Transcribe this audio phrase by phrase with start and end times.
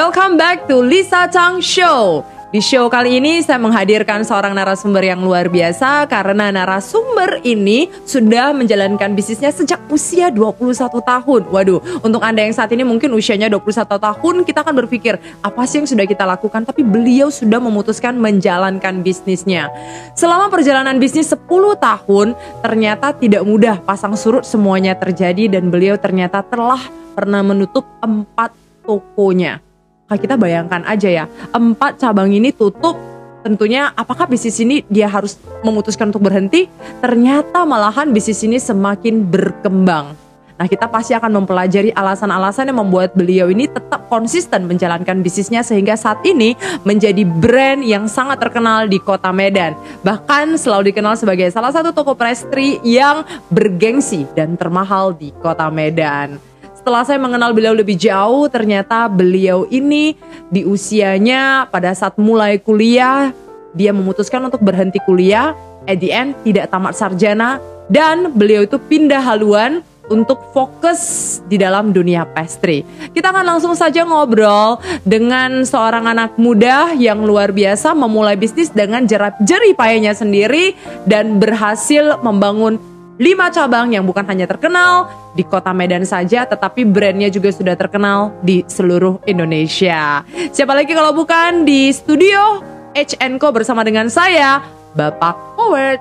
[0.00, 2.24] Welcome back to Lisa Chang Show.
[2.48, 8.56] Di show kali ini saya menghadirkan seorang narasumber yang luar biasa karena narasumber ini sudah
[8.56, 10.72] menjalankan bisnisnya sejak usia 21
[11.04, 11.42] tahun.
[11.52, 15.84] Waduh, untuk Anda yang saat ini mungkin usianya 21 tahun, kita akan berpikir apa sih
[15.84, 19.68] yang sudah kita lakukan, tapi beliau sudah memutuskan menjalankan bisnisnya.
[20.16, 21.44] Selama perjalanan bisnis 10
[21.76, 22.32] tahun,
[22.64, 26.80] ternyata tidak mudah pasang surut semuanya terjadi dan beliau ternyata telah
[27.12, 28.56] pernah menutup empat
[28.88, 29.69] tokonya.
[30.10, 32.98] Nah, kita bayangkan aja ya, empat cabang ini tutup.
[33.40, 36.68] Tentunya apakah bisnis ini dia harus memutuskan untuk berhenti?
[37.00, 40.12] Ternyata malahan bisnis ini semakin berkembang.
[40.60, 45.96] Nah kita pasti akan mempelajari alasan-alasan yang membuat beliau ini tetap konsisten menjalankan bisnisnya sehingga
[45.96, 46.52] saat ini
[46.84, 49.72] menjadi brand yang sangat terkenal di kota Medan.
[50.04, 56.49] Bahkan selalu dikenal sebagai salah satu toko pastry yang bergengsi dan termahal di kota Medan.
[56.80, 60.16] Setelah saya mengenal beliau lebih jauh, ternyata beliau ini
[60.48, 63.36] di usianya pada saat mulai kuliah,
[63.76, 65.52] dia memutuskan untuk berhenti kuliah,
[65.84, 67.60] at the end tidak tamat sarjana,
[67.92, 72.80] dan beliau itu pindah haluan untuk fokus di dalam dunia pastry.
[73.12, 79.04] Kita akan langsung saja ngobrol dengan seorang anak muda yang luar biasa memulai bisnis dengan
[79.04, 80.72] jerat jerih payahnya sendiri
[81.04, 82.80] dan berhasil membangun
[83.20, 88.32] lima cabang yang bukan hanya terkenal di kota Medan saja, tetapi brandnya juga sudah terkenal
[88.40, 90.24] di seluruh Indonesia.
[90.56, 92.64] Siapa lagi kalau bukan di studio
[92.96, 94.64] HNCO bersama dengan saya,
[94.96, 96.00] Bapak Howard.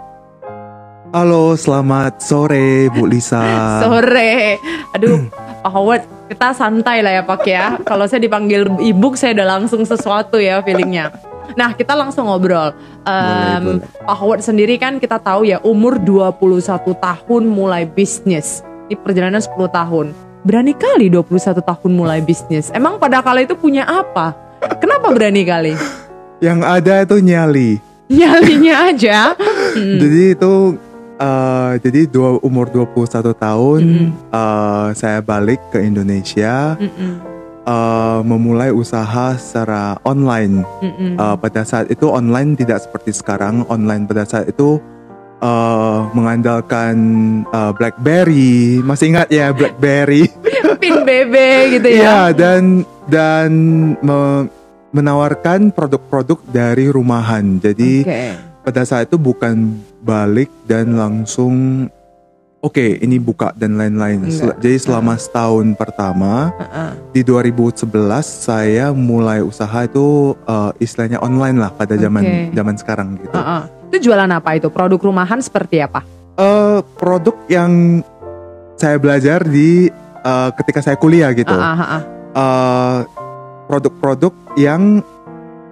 [1.12, 3.44] Halo, selamat sore Bu Lisa.
[3.84, 4.56] Sore.
[4.96, 5.28] Aduh,
[5.66, 7.76] Pak Howard, kita santai lah ya Pak ya.
[7.84, 11.29] Kalau saya dipanggil ibu, saya udah langsung sesuatu ya feelingnya.
[11.58, 12.76] Nah, kita langsung ngobrol.
[13.08, 18.62] Um, boleh, Pak Howard sendiri kan kita tahu ya umur 21 tahun mulai bisnis.
[18.90, 20.14] Ini perjalanan 10 tahun.
[20.46, 22.74] Berani kali 21 tahun mulai bisnis.
[22.74, 24.34] Emang pada kala itu punya apa?
[24.80, 25.74] Kenapa berani kali?
[26.40, 27.72] Yang ada itu nyali.
[28.10, 29.18] Nyalinya aja.
[29.78, 29.98] hmm.
[30.02, 30.54] Jadi itu
[31.22, 36.74] uh, jadi dua umur 21 tahun mm uh, saya balik ke Indonesia.
[36.80, 40.64] Mm -mm uh, memulai usaha secara online.
[41.18, 43.66] Uh, pada saat itu online tidak seperti sekarang.
[43.68, 44.80] Online pada saat itu
[45.44, 46.96] uh, mengandalkan
[47.52, 48.84] uh, BlackBerry.
[48.84, 50.30] Masih ingat ya BlackBerry?
[50.82, 51.36] Pin BB
[51.80, 52.00] gitu ya.
[52.00, 53.52] Iya dan dan
[54.00, 54.48] me
[54.90, 57.62] menawarkan produk-produk dari rumahan.
[57.62, 58.34] Jadi okay.
[58.66, 61.86] pada saat itu bukan balik dan langsung
[62.60, 64.28] oke okay, ini buka dan lain-lain.
[64.32, 66.92] Sel jadi selama setahun pertama uh -uh.
[67.16, 67.90] di 2011
[68.24, 72.46] saya mulai usaha itu uh, istilahnya online lah pada zaman okay.
[72.56, 73.36] zaman sekarang gitu.
[73.36, 73.62] Uh -uh.
[73.90, 74.68] Itu jualan apa itu?
[74.70, 76.04] Produk rumahan seperti apa?
[76.40, 78.04] Uh, produk yang
[78.80, 79.92] saya belajar di
[80.24, 81.52] uh, ketika saya kuliah gitu.
[81.52, 82.02] Uh -uh.
[82.30, 83.00] Uh,
[83.70, 85.06] produk-produk yang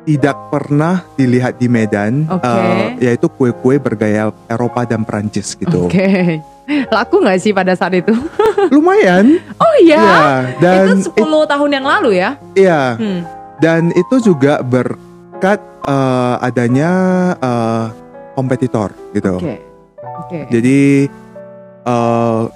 [0.07, 2.47] tidak pernah dilihat di Medan, okay.
[2.47, 5.91] uh, yaitu kue-kue bergaya Eropa dan Prancis gitu.
[5.91, 5.99] Oke.
[5.99, 6.39] Okay.
[6.95, 8.15] Laku nggak sih pada saat itu?
[8.73, 9.35] Lumayan.
[9.59, 9.99] Oh iya.
[9.99, 10.31] Ya,
[10.63, 12.39] dan itu 10 it, tahun yang lalu ya?
[12.55, 12.81] Iya.
[12.95, 13.21] Hmm.
[13.59, 16.91] Dan itu juga berkat uh, adanya
[17.43, 17.91] uh,
[18.31, 19.35] kompetitor gitu.
[19.35, 19.43] Oke.
[19.43, 19.57] Okay.
[20.27, 20.43] Okay.
[20.55, 20.79] Jadi
[21.83, 22.47] uh,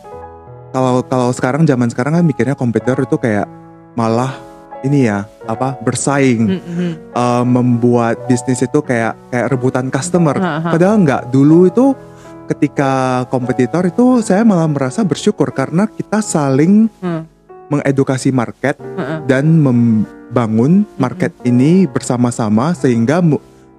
[0.72, 3.48] kalau kalau sekarang zaman sekarang kan mikirnya kompetitor itu kayak
[4.00, 4.51] malah
[4.82, 6.92] ini ya apa bersaing mm -hmm.
[7.14, 10.36] uh, membuat bisnis itu kayak kayak rebutan customer.
[10.38, 10.72] Uh -huh.
[10.74, 11.94] Padahal nggak dulu itu
[12.52, 17.24] ketika kompetitor itu saya malah merasa bersyukur karena kita saling hmm.
[17.72, 19.24] mengedukasi market hmm.
[19.24, 21.48] dan membangun market hmm.
[21.48, 23.24] ini bersama-sama sehingga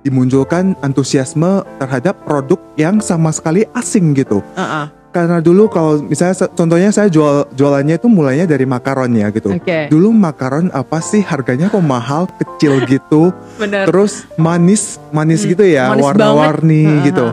[0.02, 4.40] dimunculkan antusiasme terhadap produk yang sama sekali asing gitu.
[4.56, 5.01] Uh -uh.
[5.12, 9.52] Karena dulu kalau misalnya contohnya saya jual jualannya itu mulainya dari makaron ya gitu.
[9.60, 9.92] Okay.
[9.92, 13.28] Dulu makaron apa sih harganya kok mahal kecil gitu.
[13.60, 13.84] Bener.
[13.84, 15.50] Terus manis manis hmm.
[15.52, 17.28] gitu ya warna-warni gitu.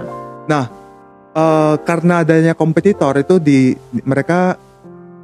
[0.52, 0.80] Nah
[1.40, 3.74] uh, karena adanya kompetitor itu di,
[4.04, 4.60] mereka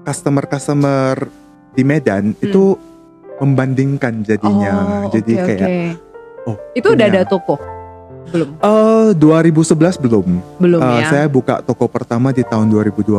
[0.06, 1.28] customer-customer
[1.76, 2.46] di Medan hmm.
[2.46, 2.80] itu
[3.44, 5.04] membandingkan jadinya.
[5.06, 5.88] Oh, Jadi okay, kayak okay.
[6.48, 6.96] oh, itu punya.
[6.96, 7.56] udah ada toko?
[8.32, 8.50] Belum.
[8.62, 10.28] Uh, eh, 2011 belum.
[10.62, 11.08] Belum uh, ya.
[11.10, 13.12] Saya buka toko pertama di tahun 2012.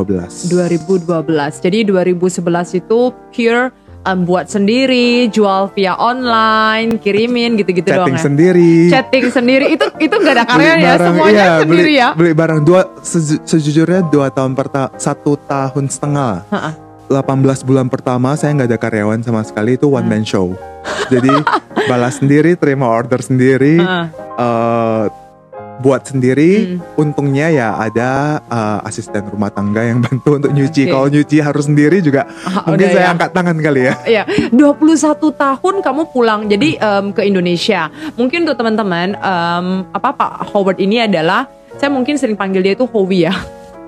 [0.51, 1.65] 2012.
[1.65, 3.01] Jadi 2011 itu
[3.35, 3.75] pure
[4.07, 8.23] um, buat sendiri, jual via online, kirimin gitu-gitu doang ya.
[8.23, 8.89] sendiri.
[8.89, 9.67] Chatting sendiri.
[9.75, 12.09] Itu itu nggak ada karya ya, semuanya iya, sendiri beli, ya.
[12.15, 16.47] Beli barang dua seju, sejujurnya dua tahun pertama satu tahun setengah.
[16.55, 16.86] Ha -ha.
[17.09, 20.55] 18 bulan pertama saya nggak ada karyawan sama sekali itu one man show.
[21.07, 21.31] Jadi
[21.91, 23.79] balas sendiri, terima order sendiri.
[23.79, 24.07] Uh.
[24.37, 25.07] Uh,
[25.81, 26.77] buat sendiri.
[26.77, 26.81] Hmm.
[26.97, 30.89] Untungnya ya ada uh, asisten rumah tangga yang bantu untuk nyuci.
[30.89, 30.93] Okay.
[30.93, 33.13] Kalau nyuci harus sendiri juga ah, mungkin saya ya.
[33.13, 33.95] angkat tangan kali ya.
[34.07, 34.23] Iya,
[34.53, 37.93] 21 tahun kamu pulang jadi um, ke Indonesia.
[38.17, 42.89] Mungkin untuk teman-teman um, apa Pak Howard ini adalah saya mungkin sering panggil dia itu
[42.89, 43.35] Howie ya.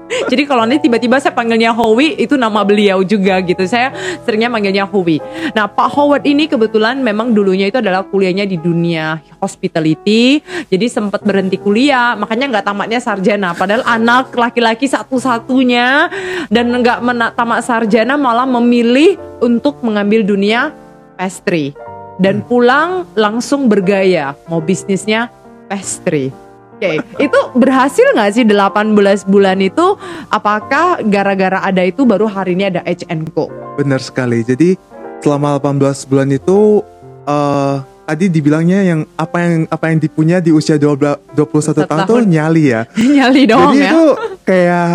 [0.08, 3.64] Jadi kalau nanti tiba-tiba saya panggilnya Howie itu nama beliau juga gitu.
[3.68, 3.92] Saya
[4.24, 5.20] seringnya manggilnya Howie.
[5.52, 10.40] Nah Pak Howard ini kebetulan memang dulunya itu adalah kuliahnya di dunia hospitality.
[10.68, 13.52] Jadi sempat berhenti kuliah, makanya nggak tamatnya sarjana.
[13.52, 16.08] Padahal anak laki-laki satu-satunya
[16.48, 17.04] dan nggak
[17.36, 20.74] tamat sarjana malah memilih untuk mengambil dunia
[21.14, 21.74] pastry
[22.18, 25.30] dan pulang langsung bergaya mau bisnisnya
[25.70, 26.47] pastry.
[26.78, 27.26] Oke, okay.
[27.26, 28.94] itu berhasil nggak sih 18
[29.26, 29.98] bulan itu?
[30.30, 33.74] Apakah gara-gara ada itu baru hari ini ada HNCO?
[33.74, 34.46] Benar sekali.
[34.46, 34.78] Jadi
[35.18, 36.86] selama 18 bulan itu
[37.26, 42.06] uh, tadi dibilangnya yang apa yang apa yang dipunya di usia 12, 21 tahun, tahun
[42.06, 42.86] tuh nyali ya.
[43.18, 43.90] nyali dong Jadi ya.
[43.90, 44.06] itu
[44.46, 44.94] kayak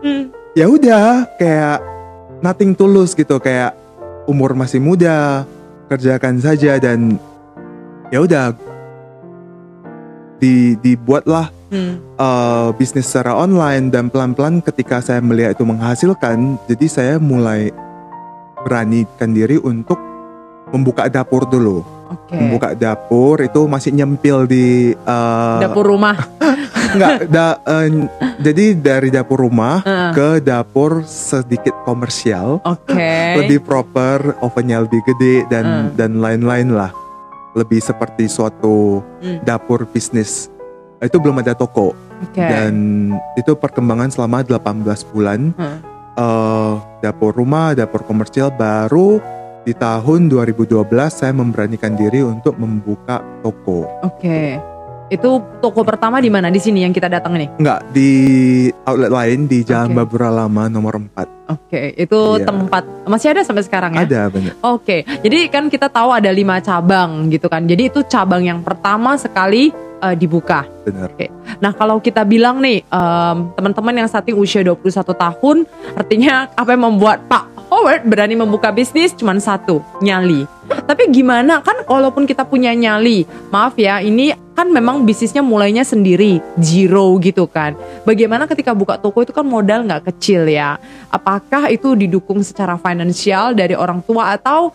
[0.00, 0.24] hmm.
[0.56, 1.06] ya udah
[1.36, 1.78] kayak
[2.40, 3.76] nothing tulus gitu kayak
[4.24, 5.44] umur masih muda
[5.92, 7.20] kerjakan saja dan
[8.08, 8.56] ya udah
[10.38, 11.94] di dibuatlah hmm.
[12.20, 17.72] uh, bisnis secara online dan pelan-pelan ketika saya melihat itu menghasilkan, jadi saya mulai
[18.66, 19.98] beranikan diri untuk
[20.74, 21.86] membuka dapur dulu.
[22.06, 22.38] Okay.
[22.38, 26.14] Membuka dapur itu masih nyempil di uh, dapur rumah.
[26.94, 27.86] Enggak, da, uh,
[28.38, 30.14] jadi dari dapur rumah uh.
[30.14, 32.62] ke dapur sedikit komersial.
[32.62, 32.94] Oke.
[32.94, 33.42] Okay.
[33.42, 35.98] lebih proper, ovennya lebih gede dan uh.
[35.98, 37.05] dan lain-lain lah
[37.56, 39.42] lebih seperti suatu hmm.
[39.42, 40.52] dapur bisnis.
[41.00, 41.96] Itu belum ada toko.
[42.30, 42.44] Okay.
[42.44, 42.74] Dan
[43.36, 45.56] itu perkembangan selama 18 bulan.
[45.56, 45.80] Hmm.
[46.16, 49.20] Uh, dapur rumah, dapur komersial baru
[49.68, 53.84] di tahun 2012 saya memberanikan diri untuk membuka toko.
[54.00, 54.22] Oke.
[54.22, 54.75] Okay.
[55.06, 56.50] Itu toko pertama di mana?
[56.50, 57.48] Di sini yang kita datang nih?
[57.62, 58.10] Enggak, di
[58.82, 59.96] outlet lain di Jalan okay.
[60.02, 61.06] Babura Lama nomor 4.
[61.06, 62.42] Oke, okay, itu yeah.
[62.42, 64.02] tempat masih ada sampai sekarang ya?
[64.02, 64.54] Ada, banyak.
[64.66, 65.06] Oke.
[65.06, 65.22] Okay.
[65.22, 67.62] Jadi kan kita tahu ada lima cabang gitu kan.
[67.70, 69.70] Jadi itu cabang yang pertama sekali
[70.00, 70.64] uh, dibuka.
[70.84, 71.12] Benar.
[71.12, 71.28] Oke.
[71.60, 75.56] Nah, kalau kita bilang nih um, teman-teman yang saat ini usia 21 tahun,
[75.96, 80.46] artinya apa yang membuat Pak Howard berani membuka bisnis cuma satu, nyali.
[80.66, 86.38] Tapi gimana kan walaupun kita punya nyali, maaf ya, ini kan memang bisnisnya mulainya sendiri,
[86.62, 87.74] zero gitu kan.
[88.06, 90.78] Bagaimana ketika buka toko itu kan modal nggak kecil ya.
[91.10, 94.70] Apakah itu didukung secara finansial dari orang tua atau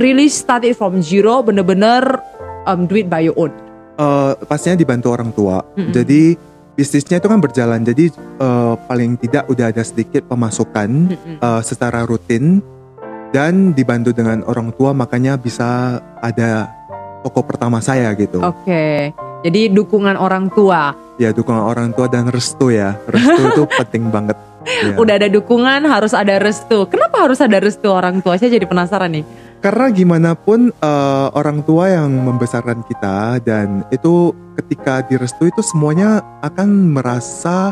[0.00, 2.16] really started from zero, bener-bener
[2.64, 3.52] um, do it by your own?
[4.02, 5.62] Uh, pastinya dibantu orang tua.
[5.62, 5.92] Mm -hmm.
[5.94, 6.22] Jadi
[6.74, 8.08] bisnisnya itu kan berjalan jadi
[8.40, 11.14] uh, paling tidak udah ada sedikit pemasukan
[11.44, 12.64] uh, secara rutin
[13.32, 16.68] dan dibantu dengan orang tua makanya bisa ada
[17.24, 18.40] toko pertama saya gitu.
[18.40, 18.66] Oke.
[18.66, 18.98] Okay.
[19.42, 20.94] Jadi dukungan orang tua.
[21.18, 22.94] Ya dukungan orang tua dan restu ya.
[23.10, 24.38] Restu itu penting banget.
[24.62, 24.94] Ya.
[24.94, 26.86] Udah ada dukungan harus ada restu.
[26.86, 28.38] Kenapa harus ada restu orang tua?
[28.38, 29.24] Saya jadi penasaran nih.
[29.62, 36.18] Karena gimana pun uh, orang tua yang membesarkan kita dan itu ketika direstui itu semuanya
[36.42, 37.70] akan merasa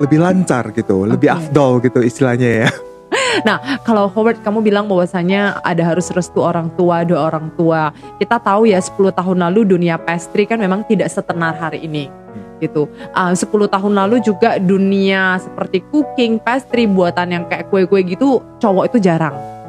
[0.00, 1.12] lebih lancar gitu, okay.
[1.12, 2.70] lebih afdol gitu istilahnya ya.
[3.46, 7.94] Nah, kalau Howard kamu bilang bahwasanya ada harus restu orang tua, doa orang tua.
[8.18, 12.10] Kita tahu ya 10 tahun lalu dunia pastry kan memang tidak setenar hari ini.
[12.58, 12.90] Gitu.
[13.14, 18.94] Uh, 10 tahun lalu juga dunia seperti cooking, pastry, buatan yang kayak kue-kue gitu, cowok
[18.94, 19.59] itu jarang.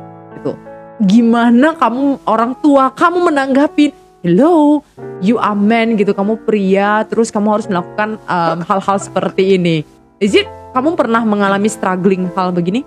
[1.02, 4.86] Gimana kamu orang tua kamu menanggapi hello,
[5.20, 8.22] you are man gitu, kamu pria, terus kamu harus melakukan
[8.66, 9.82] hal-hal um, seperti ini.
[10.22, 10.46] Is it
[10.78, 12.86] kamu pernah mengalami struggling hal begini?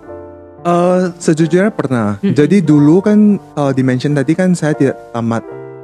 [0.65, 2.17] Uh, sejujurnya pernah.
[2.23, 2.33] Hmm.
[2.33, 5.43] Jadi dulu kan kalau uh, dimention tadi kan saya tidak tamat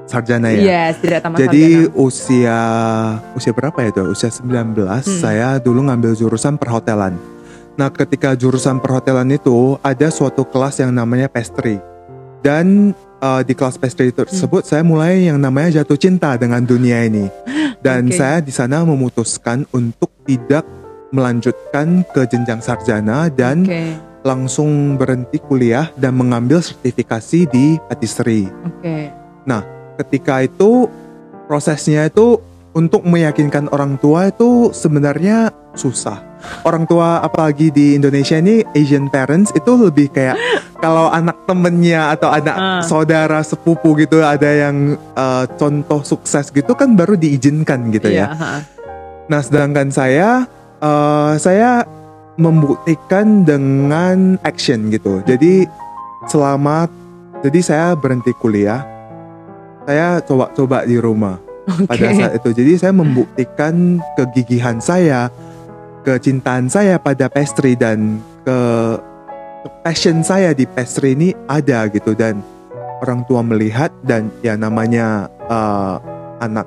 [0.09, 0.61] sarjana ya.
[0.63, 2.01] Yes, tidak tamat Jadi sarjana.
[2.01, 2.59] usia
[3.37, 4.03] usia berapa ya itu?
[4.09, 5.03] Usia 19 hmm.
[5.21, 7.13] saya dulu ngambil jurusan perhotelan.
[7.75, 11.90] Nah, ketika jurusan perhotelan itu ada suatu kelas yang namanya pastry.
[12.41, 14.69] Dan uh, di kelas pastry tersebut hmm.
[14.69, 17.29] saya mulai yang namanya jatuh cinta dengan dunia ini.
[17.81, 18.17] Dan okay.
[18.17, 20.65] saya di sana memutuskan untuk tidak
[21.11, 23.93] melanjutkan ke jenjang sarjana dan okay.
[24.23, 28.47] langsung berhenti kuliah dan mengambil sertifikasi di patisserie.
[28.79, 29.11] Okay.
[29.43, 29.65] Nah,
[29.99, 30.87] ketika itu
[31.49, 32.39] prosesnya itu
[32.71, 36.30] untuk meyakinkan orang tua itu sebenarnya susah.
[36.65, 40.37] Orang tua apalagi di Indonesia ini Asian parents itu lebih kayak
[40.83, 42.81] kalau anak temennya atau anak uh.
[42.81, 48.37] saudara sepupu gitu ada yang uh, contoh sukses gitu kan baru diizinkan gitu yeah, ya.
[48.37, 48.61] Uh.
[49.31, 50.43] Nah, sedangkan saya
[50.83, 51.87] uh, saya
[52.35, 55.21] membuktikan dengan action gitu.
[55.23, 55.69] Jadi
[56.27, 56.89] selama
[57.41, 58.85] jadi saya berhenti kuliah,
[59.85, 61.89] saya coba-coba di rumah okay.
[61.89, 62.49] pada saat itu.
[62.53, 65.33] Jadi saya membuktikan kegigihan saya,
[66.01, 68.59] kecintaan saya pada pastry dan ke
[69.85, 72.41] passion saya di pastry ini ada gitu dan
[73.01, 75.97] orang tua melihat dan ya namanya uh,
[76.41, 76.65] anak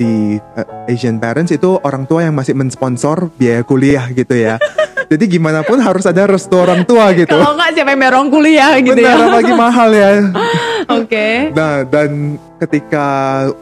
[0.00, 4.56] di uh, Asian parents itu orang tua yang masih mensponsor biaya kuliah gitu ya.
[5.10, 7.34] Jadi gimana pun harus ada restu orang tua gitu.
[7.34, 9.26] Kalau nggak siapa yang merong kuliah gitu Benar, ya.
[9.42, 10.08] lagi mahal ya.
[10.22, 10.30] Oke.
[11.06, 11.34] Okay.
[11.50, 13.08] Nah dan ketika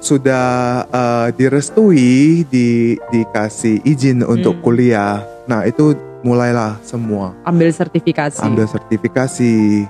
[0.03, 4.65] sudah uh, direstui, di dikasih izin untuk hmm.
[4.67, 5.95] kuliah, nah itu
[6.27, 7.39] mulailah semua.
[7.47, 8.43] Ambil sertifikasi.
[8.43, 9.87] Ambil sertifikasi,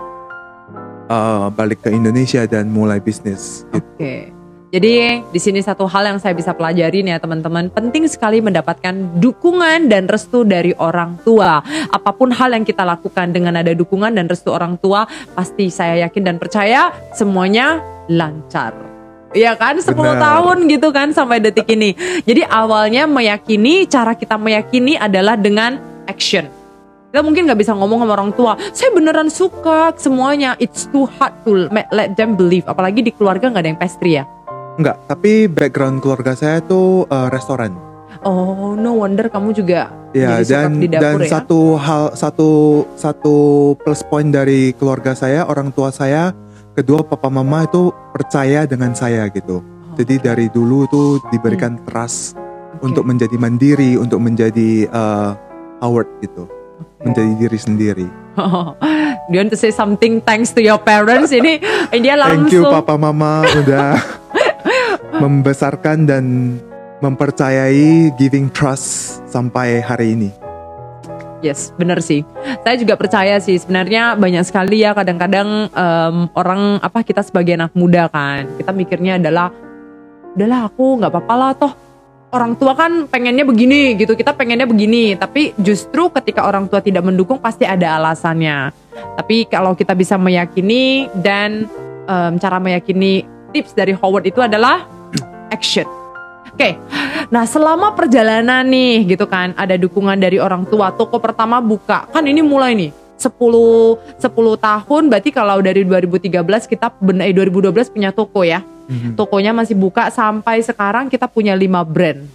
[1.08, 3.64] uh, balik ke Indonesia dan mulai bisnis.
[3.72, 3.82] Oke.
[3.96, 4.22] Okay.
[4.68, 9.16] Jadi di sini satu hal yang saya bisa pelajari nih ya teman-teman, penting sekali mendapatkan
[9.16, 11.64] dukungan dan restu dari orang tua.
[11.88, 16.04] Apa pun hal yang kita lakukan dengan ada dukungan dan restu orang tua, pasti saya
[16.04, 17.80] yakin dan percaya semuanya
[18.12, 18.87] lancar.
[19.36, 20.16] Iya kan 10 Benar.
[20.16, 21.92] tahun gitu kan sampai detik ini.
[22.24, 25.76] Jadi awalnya meyakini cara kita meyakini adalah dengan
[26.08, 26.48] action.
[27.08, 30.56] Kita mungkin nggak bisa ngomong sama orang tua, saya beneran suka semuanya.
[30.60, 32.68] It's too hard to let them believe.
[32.68, 34.24] Apalagi di keluarga nggak ada yang pastry ya.
[34.76, 37.74] Enggak, tapi background keluarga saya tuh uh, restoran.
[38.24, 41.30] Oh, no wonder kamu juga ya, dan, di dapur dan ya.
[41.38, 42.50] satu hal satu
[42.98, 43.36] satu
[43.78, 46.34] plus point dari keluarga saya, orang tua saya,
[46.78, 49.58] kedua papa mama itu percaya dengan saya gitu.
[49.58, 51.84] Oh, Jadi dari dulu tuh diberikan hmm.
[51.90, 52.86] trust okay.
[52.86, 55.34] untuk menjadi mandiri, untuk menjadi uh,
[55.82, 56.46] Howard gitu.
[56.46, 57.10] Okay.
[57.10, 58.08] Menjadi diri sendiri.
[58.38, 58.78] Oh,
[59.26, 61.34] do you want to say something thanks to your parents?
[61.34, 61.58] Ini
[61.98, 62.46] dia langsung.
[62.46, 63.98] Thank you papa mama udah
[65.22, 66.24] membesarkan dan
[67.02, 70.30] mempercayai giving trust sampai hari ini.
[71.38, 72.26] Yes, benar sih.
[72.66, 77.70] Saya juga percaya sih sebenarnya banyak sekali ya kadang-kadang um, orang apa kita sebagai anak
[77.78, 79.54] muda kan kita mikirnya adalah
[80.34, 81.72] udahlah aku nggak apa-apa lah toh
[82.34, 87.06] orang tua kan pengennya begini gitu kita pengennya begini tapi justru ketika orang tua tidak
[87.06, 88.74] mendukung pasti ada alasannya.
[89.14, 91.70] Tapi kalau kita bisa meyakini dan
[92.10, 93.22] um, cara meyakini
[93.54, 94.84] tips dari Howard itu adalah
[95.54, 95.86] action.
[96.58, 97.30] Oke, okay.
[97.30, 102.26] nah selama perjalanan nih gitu kan ada dukungan dari orang tua, toko pertama buka, kan
[102.26, 103.30] ini mulai nih 10
[104.18, 104.26] 10
[104.58, 106.34] tahun berarti kalau dari 2013
[106.66, 108.66] kita benar eh 2012 punya toko ya.
[108.90, 109.14] Mm-hmm.
[109.14, 111.62] Tokonya masih buka sampai sekarang kita punya 5
[111.94, 112.26] brand.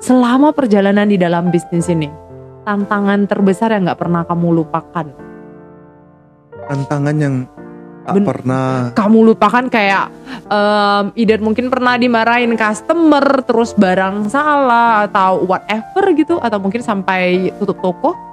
[0.00, 2.08] Selama perjalanan di dalam bisnis ini,
[2.64, 5.04] tantangan terbesar yang nggak pernah kamu lupakan.
[6.64, 7.44] Tantangan yang
[8.08, 10.08] ben, pernah kamu lupakan kayak
[10.48, 17.52] um, either mungkin pernah dimarahin customer terus barang salah atau whatever gitu atau mungkin sampai
[17.60, 18.30] tutup toko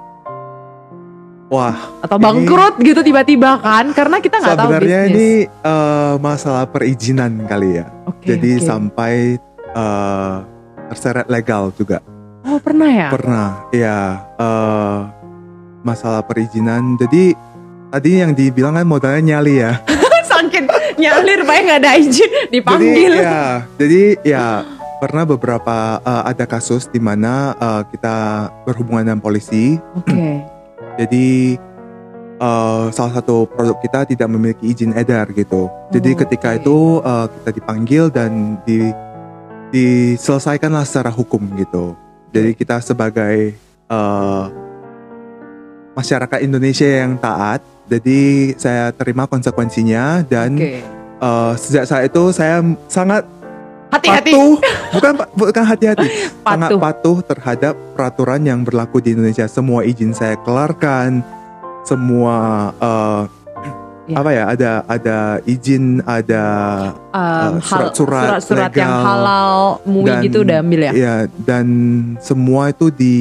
[1.48, 3.96] Wah, atau bangkrut ini, gitu tiba-tiba kan?
[3.96, 5.28] Karena kita nggak tahu Sebenarnya ini
[5.64, 7.88] uh, masalah perizinan kali ya.
[8.04, 8.66] Okay, Jadi okay.
[8.68, 9.12] sampai
[9.72, 10.44] uh,
[10.92, 12.04] terseret legal juga.
[12.44, 13.08] Oh pernah ya?
[13.08, 14.28] Pernah, ya.
[14.36, 15.08] Uh,
[15.80, 17.00] masalah perizinan.
[17.00, 17.32] Jadi
[17.88, 19.80] Tadi yang dibilang kan modalnya nyali ya.
[20.28, 20.68] Saking
[21.00, 23.16] nyalir pak nggak ada izin dipanggil.
[23.16, 23.44] Jadi ya,
[23.80, 24.44] jadi ya
[25.00, 29.80] pernah beberapa uh, ada kasus di mana uh, kita berhubungan dengan polisi.
[29.96, 30.12] Oke.
[30.12, 30.36] Okay.
[31.00, 31.28] jadi
[32.44, 35.72] uh, salah satu produk kita tidak memiliki izin edar gitu.
[35.88, 36.60] Jadi oh, ketika okay.
[36.60, 38.92] itu uh, kita dipanggil dan di
[39.72, 41.96] diselesaikanlah secara hukum gitu.
[42.36, 43.56] Jadi kita sebagai
[43.88, 44.52] uh,
[45.96, 50.84] masyarakat Indonesia yang taat jadi saya terima konsekuensinya dan okay.
[51.24, 53.24] uh, eh, sejak saat itu saya sangat
[53.88, 54.32] hati-hati.
[54.36, 54.52] Patuh,
[54.92, 56.06] bukan bukan hati-hati,
[56.46, 59.48] sangat patuh terhadap peraturan yang berlaku di Indonesia.
[59.48, 61.24] Semua izin saya kelarkan,
[61.88, 62.36] semua
[62.76, 63.24] uh,
[64.04, 64.16] ya.
[64.20, 65.18] apa ya ada ada
[65.48, 66.44] izin ada
[67.12, 70.92] um, surat-surat surat, yang halal MUI gitu udah ambil ya.
[70.92, 71.14] Ya
[71.48, 71.66] dan
[72.20, 73.16] semua itu di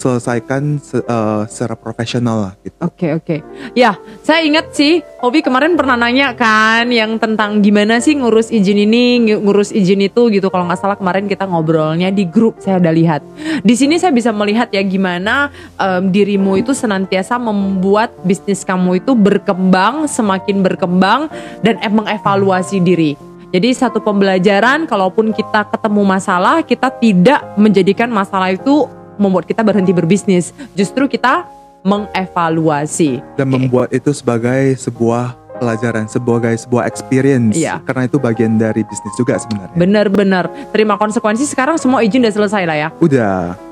[0.00, 2.76] selesaikan uh, secara profesional lah gitu.
[2.80, 3.24] Oke okay, oke.
[3.28, 3.38] Okay.
[3.76, 8.88] Ya, saya ingat sih Hobi kemarin pernah nanya kan yang tentang gimana sih ngurus izin
[8.88, 10.48] ini, ngurus izin itu gitu.
[10.48, 13.20] Kalau nggak salah kemarin kita ngobrolnya di grup saya udah lihat.
[13.60, 19.12] Di sini saya bisa melihat ya gimana um, dirimu itu senantiasa membuat bisnis kamu itu
[19.12, 21.28] berkembang, semakin berkembang
[21.60, 23.12] dan emang evaluasi diri.
[23.50, 28.86] Jadi satu pembelajaran, kalaupun kita ketemu masalah, kita tidak menjadikan masalah itu
[29.20, 30.56] membuat kita berhenti berbisnis.
[30.72, 31.44] Justru kita
[31.84, 33.54] mengevaluasi dan okay.
[33.56, 37.56] membuat itu sebagai sebuah pelajaran, sebagai sebuah experience.
[37.56, 37.84] Iya.
[37.84, 39.76] Karena itu bagian dari bisnis juga sebenarnya.
[39.76, 40.44] Bener-bener.
[40.72, 42.88] Terima konsekuensi sekarang semua izin udah selesai lah ya.
[43.00, 43.68] Udah.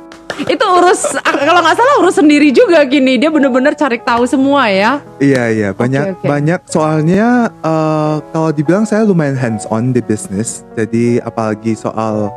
[0.46, 5.02] itu urus kalau nggak salah urus sendiri juga gini dia bener-bener cari tahu semua ya
[5.18, 6.28] iya iya banyak okay, okay.
[6.30, 12.30] banyak soalnya uh, kalau dibilang saya lumayan hands on di bisnis jadi apalagi soal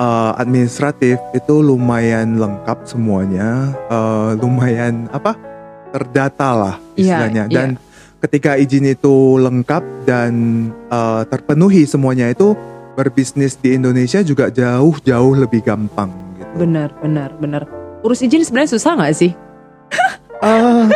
[0.00, 5.36] uh, administratif itu lumayan lengkap semuanya uh, lumayan apa
[5.92, 8.18] terdata lah iya, istilahnya yeah, dan yeah.
[8.24, 10.32] ketika izin itu lengkap dan
[10.88, 12.56] uh, terpenuhi semuanya itu
[12.96, 17.62] berbisnis di Indonesia juga jauh-jauh lebih gampang Benar, benar, benar.
[18.02, 19.32] Urus izin sebenarnya susah nggak sih?
[20.40, 20.88] Uh.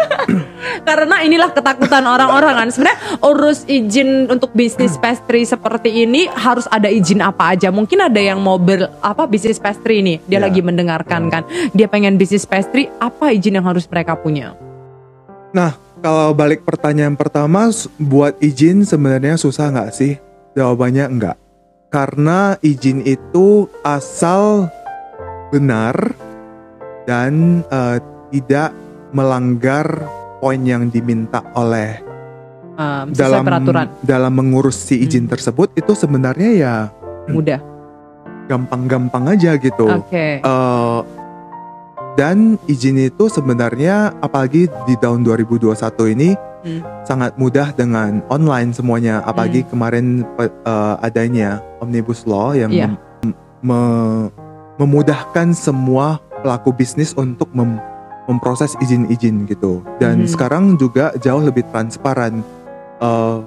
[0.89, 2.69] Karena inilah ketakutan orang-orang kan.
[2.73, 7.69] Sebenarnya urus izin untuk bisnis pastry seperti ini harus ada izin apa aja.
[7.69, 10.45] Mungkin ada yang mau ber apa bisnis pastry ini, dia yeah.
[10.49, 11.45] lagi mendengarkan kan.
[11.77, 14.57] Dia pengen bisnis pastry, apa izin yang harus mereka punya?
[15.53, 17.69] Nah, kalau balik pertanyaan pertama,
[18.01, 20.17] buat izin sebenarnya susah nggak sih?
[20.53, 21.37] Jawabannya enggak.
[21.93, 24.67] Karena izin itu asal
[25.55, 25.95] benar
[27.07, 28.03] dan uh,
[28.35, 28.75] tidak
[29.15, 29.87] melanggar
[30.43, 32.03] poin yang diminta oleh
[32.75, 33.87] um, dalam peraturan.
[34.03, 35.33] dalam mengurus si izin hmm.
[35.33, 36.75] tersebut itu sebenarnya ya
[37.31, 37.61] mudah
[38.51, 40.43] gampang-gampang aja gitu okay.
[40.45, 41.01] uh, eh,
[42.21, 45.73] dan izin itu sebenarnya apalagi di tahun 2021
[46.13, 47.09] ini hmm.
[47.09, 49.71] sangat mudah dengan online semuanya apalagi hmm.
[49.73, 50.07] kemarin
[50.67, 52.93] uh, adanya omnibus law yang yeah.
[53.65, 53.81] me
[54.75, 57.79] memudahkan semua pelaku bisnis untuk mem
[58.27, 59.85] memproses izin-izin gitu.
[60.01, 60.31] Dan hmm.
[60.31, 62.41] sekarang juga jauh lebih transparan.
[63.03, 63.45] Uh,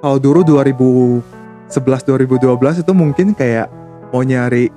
[0.00, 1.72] kalau dulu 2011
[2.06, 3.66] 2012 itu mungkin kayak
[4.14, 4.70] mau nyari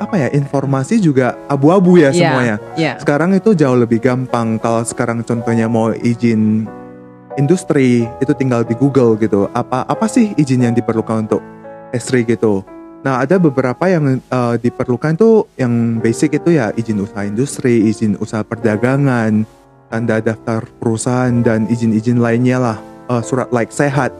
[0.00, 2.56] apa ya informasi juga abu-abu ya yeah, semuanya.
[2.74, 2.96] Yeah.
[2.96, 4.56] Sekarang itu jauh lebih gampang.
[4.58, 6.64] Kalau sekarang contohnya mau izin
[7.36, 9.52] industri itu tinggal di Google gitu.
[9.52, 11.42] Apa apa sih izin yang diperlukan untuk
[11.92, 12.64] istri gitu.
[13.02, 18.14] Nah, ada beberapa yang uh, diperlukan tuh yang basic itu ya izin usaha industri, izin
[18.22, 19.42] usaha perdagangan,
[19.90, 22.78] tanda daftar perusahaan dan izin-izin lainnya lah,
[23.10, 24.14] uh, surat like sehat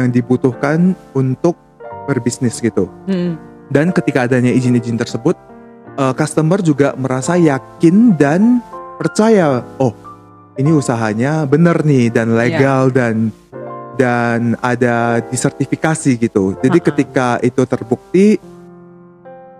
[0.00, 1.60] yang dibutuhkan untuk
[2.08, 2.88] berbisnis gitu.
[3.04, 3.36] Hmm.
[3.68, 5.36] Dan ketika adanya izin-izin tersebut,
[6.00, 8.64] uh, customer juga merasa yakin dan
[8.96, 9.92] percaya, oh
[10.56, 12.96] ini usahanya benar nih dan legal yeah.
[12.96, 13.14] dan
[13.96, 16.56] dan ada disertifikasi gitu.
[16.60, 16.88] Jadi uh-huh.
[16.92, 18.40] ketika itu terbukti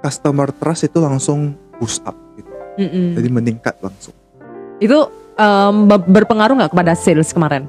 [0.02, 2.50] customer trust itu langsung boost up gitu.
[2.80, 3.08] Mm-mm.
[3.16, 4.16] Jadi meningkat langsung.
[4.82, 5.06] Itu
[5.38, 7.68] um, berpengaruh nggak kepada sales kemarin?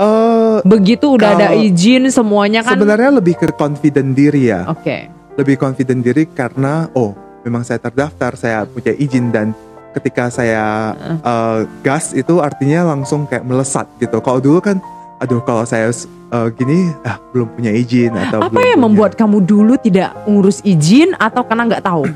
[0.00, 2.74] Uh, Begitu udah ada izin semuanya kan?
[2.74, 4.64] Sebenarnya lebih ke confident diri ya.
[4.66, 4.82] Oke.
[4.82, 5.00] Okay.
[5.36, 7.12] Lebih confident diri karena oh
[7.44, 9.52] memang saya terdaftar, saya punya izin dan
[9.92, 11.20] ketika saya uh.
[11.20, 14.18] Uh, gas itu artinya langsung kayak melesat gitu.
[14.24, 14.80] Kalau dulu kan
[15.20, 15.92] aduh kalau saya
[16.32, 18.84] uh, gini ah belum punya izin atau apa yang punya.
[18.88, 22.08] membuat kamu dulu tidak ngurus izin atau karena nggak tahu?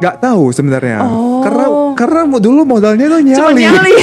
[0.00, 0.98] Nggak tahu sebenarnya.
[1.04, 1.40] Oh.
[1.40, 3.94] karena karena dulu modalnya tuh nyali Cuma nyali.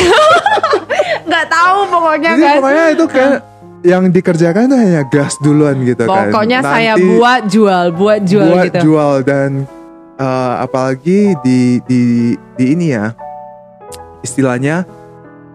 [1.29, 2.55] nggak tahu pokoknya Jadi kan.
[2.57, 3.37] pokoknya itu kayak
[3.85, 6.33] yang dikerjakan tuh hanya gas duluan gitu pokoknya kan.
[6.33, 8.79] Pokoknya saya buat jual buat jual buat gitu.
[8.89, 9.49] jual dan
[10.17, 13.13] uh, apalagi di di di ini ya
[14.25, 14.96] istilahnya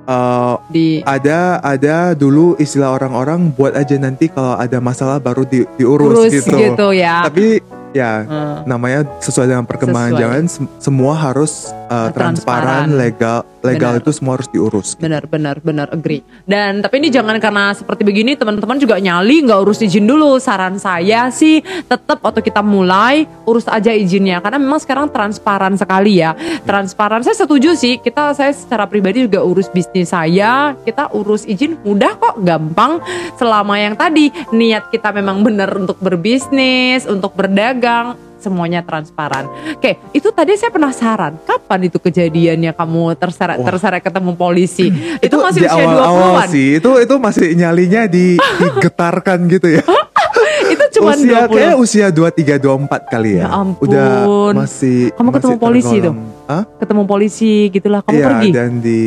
[0.07, 5.67] uh, di ada ada dulu istilah orang-orang buat aja nanti kalau ada masalah baru di,
[5.79, 6.57] diurus Urus gitu.
[6.57, 7.27] gitu ya.
[7.27, 7.62] Tapi
[7.93, 8.65] ya hmm.
[8.65, 10.45] namanya sesuai dengan perkembangan zaman
[10.81, 14.02] semua harus uh, transparan, transparan, legal, legal benar.
[14.02, 14.88] itu semua harus diurus.
[14.96, 15.05] Gitu.
[15.05, 16.24] Benar, benar, benar, agree.
[16.48, 20.40] Dan tapi ini jangan karena seperti begini teman-teman juga nyali nggak urus izin dulu.
[20.40, 26.24] Saran saya sih tetap waktu kita mulai urus aja izinnya karena memang sekarang transparan sekali
[26.24, 26.33] ya.
[26.64, 27.20] Transparan.
[27.20, 28.00] Saya setuju sih.
[28.00, 30.72] Kita saya secara pribadi juga urus bisnis saya.
[30.83, 32.98] Kita urus izin mudah kok, gampang.
[33.37, 38.07] Selama yang tadi niat kita memang benar untuk berbisnis, untuk berdagang dagang,
[38.42, 39.46] semuanya transparan.
[39.78, 43.66] Oke, itu tadi saya penasaran, kapan itu kejadiannya kamu terseret oh.
[43.66, 44.90] terseret ketemu polisi?
[45.24, 46.68] itu, itu masih di usia awal, awal sih.
[46.83, 49.85] Itu itu masih nyalinya di digetarkan gitu ya.
[50.72, 51.55] itu cuma usia 20.
[51.55, 53.46] kayak usia 23 24 kali ya.
[53.46, 53.85] Ya ampun.
[53.87, 54.11] Udah
[54.57, 56.14] masih Kamu masih ketemu polisi tuh?
[56.50, 56.62] Hah?
[56.83, 58.48] Ketemu polisi gitulah kamu ya, pergi.
[58.52, 59.02] dan di,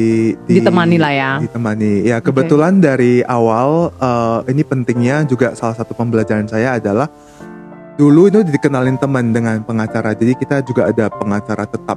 [0.48, 1.32] di ditemani lah ya.
[1.44, 1.94] Ditemani.
[2.08, 2.84] Ya, kebetulan okay.
[2.84, 7.12] dari awal uh, ini pentingnya juga salah satu pembelajaran saya adalah
[7.96, 11.96] dulu itu dikenalin teman dengan pengacara jadi kita juga ada pengacara tetap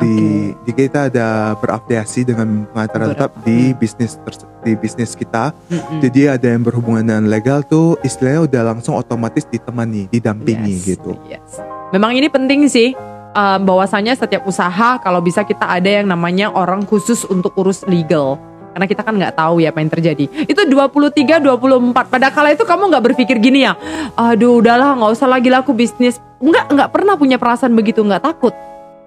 [0.00, 0.14] di,
[0.54, 0.64] okay.
[0.64, 4.16] di kita ada berafiliasi dengan pengacara tetap di bisnis
[4.62, 5.98] di bisnis kita mm-hmm.
[6.00, 11.12] jadi ada yang berhubungan dengan legal tuh istilahnya udah langsung otomatis ditemani didampingi yes, gitu
[11.26, 11.58] yes.
[11.90, 12.94] memang ini penting sih
[13.34, 18.38] um, bahwasanya setiap usaha kalau bisa kita ada yang namanya orang khusus untuk urus legal
[18.72, 20.24] karena kita kan nggak tahu ya apa yang terjadi.
[20.44, 22.08] Itu 23, 24.
[22.08, 23.76] Pada kala itu kamu nggak berpikir gini ya,
[24.12, 26.16] aduh udahlah nggak usah lagi laku bisnis.
[26.38, 28.50] Nggak, nggak pernah punya perasaan begitu, nggak takut.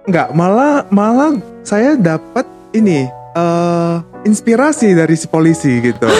[0.06, 6.06] Enggak, malah malah saya dapat ini uh, inspirasi dari si polisi gitu.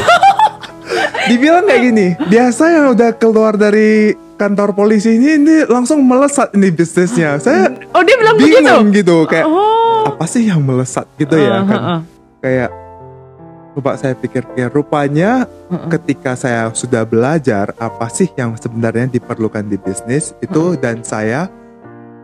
[1.26, 6.70] Dibilang kayak gini, biasa yang udah keluar dari kantor polisi ini ini langsung melesat ini
[6.70, 7.40] bisnisnya.
[7.40, 9.00] Saya Oh, dia bilang bingung begitu.
[9.02, 10.06] gitu kayak oh.
[10.06, 11.74] apa sih yang melesat gitu ya Uh, kan.
[11.74, 12.00] uh, uh.
[12.38, 12.70] Kayak
[13.76, 15.92] coba saya pikir-pikir rupanya Uh-uh.
[15.92, 21.52] ketika saya sudah belajar apa sih yang sebenarnya diperlukan di bisnis itu dan saya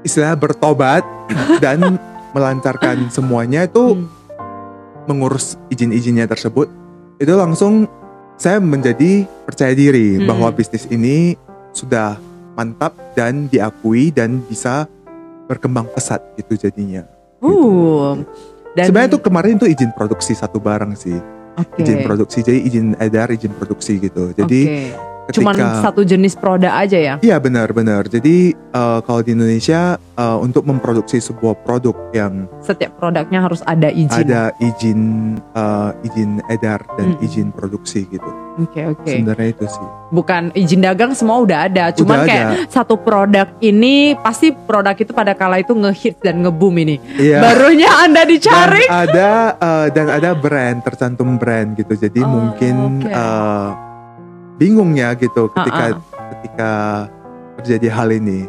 [0.00, 1.04] istilah bertobat
[1.64, 2.00] dan
[2.32, 4.08] melancarkan semuanya itu Hmm.
[5.04, 6.70] mengurus izin-izinnya tersebut
[7.20, 7.84] itu langsung
[8.40, 10.32] saya menjadi percaya diri Hmm.
[10.32, 11.36] bahwa bisnis ini
[11.76, 12.16] sudah
[12.56, 14.88] mantap dan diakui dan bisa
[15.44, 17.04] berkembang pesat gitu jadinya.
[17.44, 18.24] Uh.
[18.72, 21.16] Dan Sebenarnya tuh kemarin tuh izin produksi satu barang sih,
[21.52, 21.84] Oke.
[21.84, 24.32] izin produksi jadi izin edar, izin produksi gitu.
[24.32, 24.92] Jadi.
[25.32, 27.14] Cuman ketika satu jenis produk aja ya.
[27.22, 28.10] Iya benar-benar.
[28.10, 33.86] Jadi eh, kalau di Indonesia eh, untuk memproduksi sebuah produk yang Setiap produknya harus ada
[33.86, 34.10] izin.
[34.18, 35.00] ada izin
[35.54, 37.24] eh, izin edar dan Mm.
[37.24, 38.26] izin produksi gitu.
[38.60, 39.08] Oke oke.
[39.08, 39.86] Sebenarnya itu sih.
[40.12, 41.88] Bukan izin dagang semua udah ada.
[41.88, 46.76] Udah Cuman kayak satu produk ini pasti produk itu pada kala itu ngehits dan ngeboom
[46.78, 47.00] ini.
[47.16, 47.40] Iya.
[47.40, 48.84] Barunya anda Dan dicari.
[48.86, 51.96] ada eh, dan ada brand tercantum brand gitu.
[51.96, 53.08] Jadi Oh, mungkin oke.
[53.08, 53.68] eh,
[54.56, 55.96] bingung ya gitu ketika Ah,
[56.30, 56.70] ketika
[57.56, 58.48] terjadi hal ini.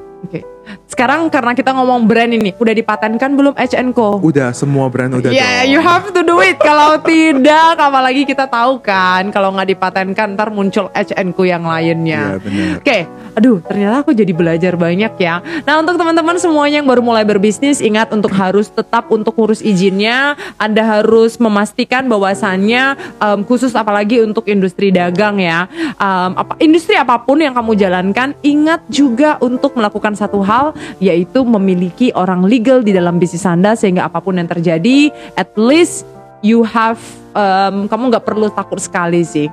[0.87, 4.21] Sekarang karena kita ngomong brand ini, udah dipatenkan belum H&Co?
[4.21, 5.71] Udah semua brand udah Yeah, dong.
[5.73, 6.55] you have to do it.
[6.55, 12.37] Kalau tidak, apalagi kita tahu kan, kalau nggak dipatenkan, ntar muncul H&Co yang lainnya.
[12.37, 12.73] Iya benar.
[12.79, 12.97] Oke,
[13.33, 15.41] aduh ternyata aku jadi belajar banyak ya.
[15.65, 20.37] Nah untuk teman-teman semuanya yang baru mulai berbisnis, ingat untuk harus tetap untuk ngurus izinnya.
[20.61, 25.65] Anda harus memastikan bahwasannya em, khusus apalagi untuk industri dagang ya.
[25.97, 31.41] Em, apa industri apa pun yang kamu jalankan, ingat juga untuk melakukan satu hal, yaitu
[31.41, 36.05] memiliki orang legal di dalam bisnis Anda sehingga apa pun yang terjadi, at least
[36.45, 37.01] you have
[37.33, 39.49] em, kamu nggak perlu takut sekali sih.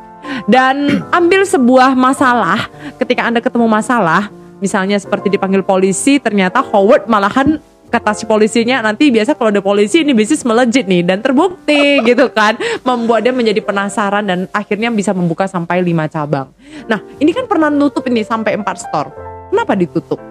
[0.46, 2.68] Dan ambil sebuah masalah
[3.00, 7.58] ketika Anda ketemu masalah, misalnya seperti dipanggil polisi, ternyata Howard malahan
[7.90, 12.30] kata si polisinya nanti biasa kalau ada polisi ini bisnis melejit nih dan terbukti gitu
[12.30, 12.54] kan
[12.86, 16.54] membuat dia menjadi penasaran dan akhirnya bisa membuka sampai 5 cabang.
[16.86, 19.10] Nah ini kan pernah nutup ini sampai 4 store.
[19.50, 20.22] Kenapa ditutup?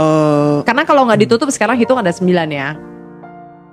[0.00, 2.74] Eh, Karena kalau nggak ditutup sekarang hitung ada 9 ya.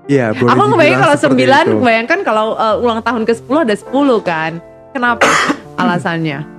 [0.07, 1.75] Iya, boleh Aku ngebayang dibilang kalau seperti 9, itu.
[1.83, 3.91] bayangkan kalau uh, ulang tahun ke 10 ada 10
[4.23, 4.51] kan.
[4.95, 5.27] Kenapa
[5.81, 6.57] alasannya?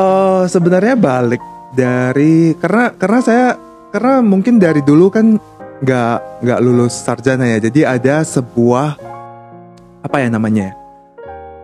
[0.00, 1.42] Eh sebenarnya balik
[1.74, 3.46] dari karena karena saya
[3.90, 5.36] karena mungkin dari dulu kan
[5.84, 8.96] nggak nggak lulus sarjana ya jadi ada sebuah
[10.00, 10.72] apa ya namanya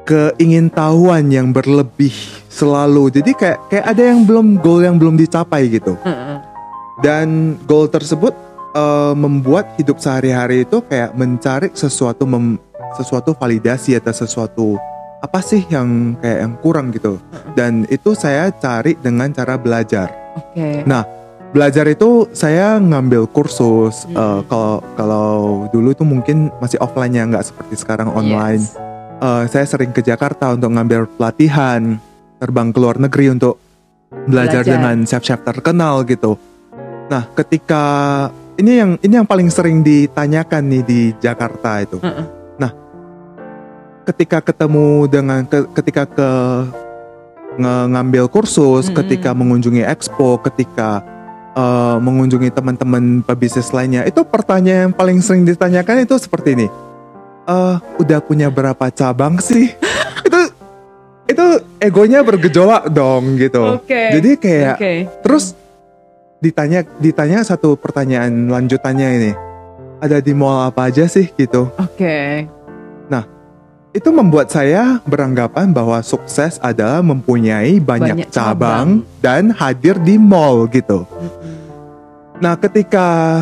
[0.05, 2.13] keingintahuan yang berlebih
[2.51, 5.97] selalu jadi kayak kayak ada yang belum goal yang belum dicapai gitu
[7.01, 8.33] dan goal tersebut
[8.77, 12.61] eh, membuat hidup sehari-hari itu kayak mencari sesuatu mem-
[12.95, 14.67] sesuatu validasi atau sesuatu
[15.19, 17.17] apa sih yang kayak yang kurang gitu
[17.57, 20.85] dan itu saya cari dengan cara belajar Oke.
[21.51, 24.15] belajar itu saya ngambil kursus Hmm.
[24.15, 25.31] eh, kalau kalau
[25.73, 28.85] dulu itu mungkin masih offline ya nggak seperti sekarang online Yes.
[29.17, 31.97] Eh, saya sering ke Jakarta untuk ngambil pelatihan
[32.37, 33.57] terbang ke luar negeri untuk
[34.29, 34.77] belajar, Belajar.
[34.77, 36.37] dengan chef-chef terkenal gitu.
[37.09, 37.85] Nah, ketika
[38.57, 42.01] ini yang ini yang paling sering ditanyakan nih di Jakarta itu.
[42.01, 42.27] Heeh.
[42.57, 42.73] Nah,
[44.05, 46.31] ketika ketemu dengan ke- ketika ke
[47.57, 48.97] nge- ngambil kursus, Mm-mm.
[48.97, 51.05] ketika mengunjungi expo, ketika
[51.53, 56.69] eh, mengunjungi teman-teman pebisnis lainnya, itu pertanyaan yang paling sering ditanyakan itu seperti ini.
[57.47, 59.73] Eh, udah punya berapa cabang sih?
[60.27, 60.41] itu
[61.27, 61.45] itu
[61.79, 63.81] egonya bergejolak dong gitu.
[63.81, 64.17] Oke.
[64.17, 64.93] Jadi kayak Oke.
[65.21, 65.53] terus
[66.47, 69.33] ditanya ditanya satu pertanyaan lanjutannya ini.
[69.99, 71.67] Ada di mall apa aja sih gitu.
[71.75, 72.47] Oke.
[73.97, 80.69] Itu membuat saya beranggapan bahwa sukses adalah mempunyai banyak, Banyak cabang, dan hadir di mall
[80.69, 81.09] gitu.
[82.37, 83.41] Nah, ketika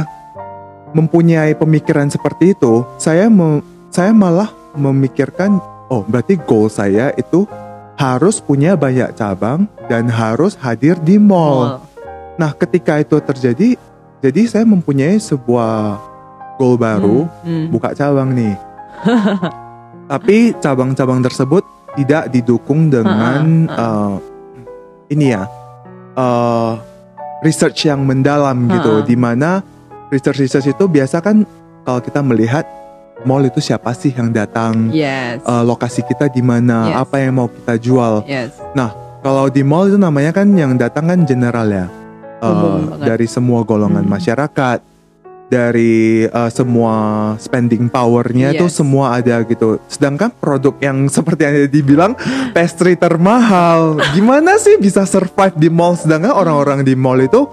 [0.95, 5.59] mempunyai pemikiran seperti itu, saya me- saya malah memikirkan,
[5.91, 7.51] oh berarti goal saya itu
[7.99, 11.83] harus punya banyak cabang dan harus hadir di mall.
[11.83, 11.94] Mall.
[12.35, 13.79] Nah, ketika itu terjadi,
[14.19, 15.99] jadi saya mempunyai sebuah
[16.57, 17.67] goal baru, Hmm, hmm.
[17.71, 18.55] buka cabang nih.
[20.05, 24.15] Tapi cabang-cabang tersebut tidak didukung dengan eh,
[25.09, 25.47] ini ya,
[26.15, 26.73] eh,
[27.41, 29.63] research yang mendalam gitu, di mana
[30.11, 31.47] research-research itu biasa kan
[31.83, 32.65] kalau kita melihat
[33.23, 35.41] mall itu siapa sih yang datang, Yes.
[35.41, 36.97] eh, lokasi kita di mana, Yes.
[37.01, 38.27] apa yang mau kita jual.
[38.27, 38.53] yes.
[39.25, 41.89] Kalau di mall itu namanya kan yang datang kan general ya.
[42.43, 44.15] Uh, dari semua golongan hmm.
[44.15, 44.79] masyarakat
[45.45, 46.95] dari uh, semua
[47.37, 49.79] spending powernya itu semua ada gitu.
[49.87, 52.13] Sedangkan produk yang seperti yang dibilang
[52.57, 55.95] pastry termahal, gimana sih bisa survive di mall?
[55.95, 57.47] Sedangkan orang-orang di mall itu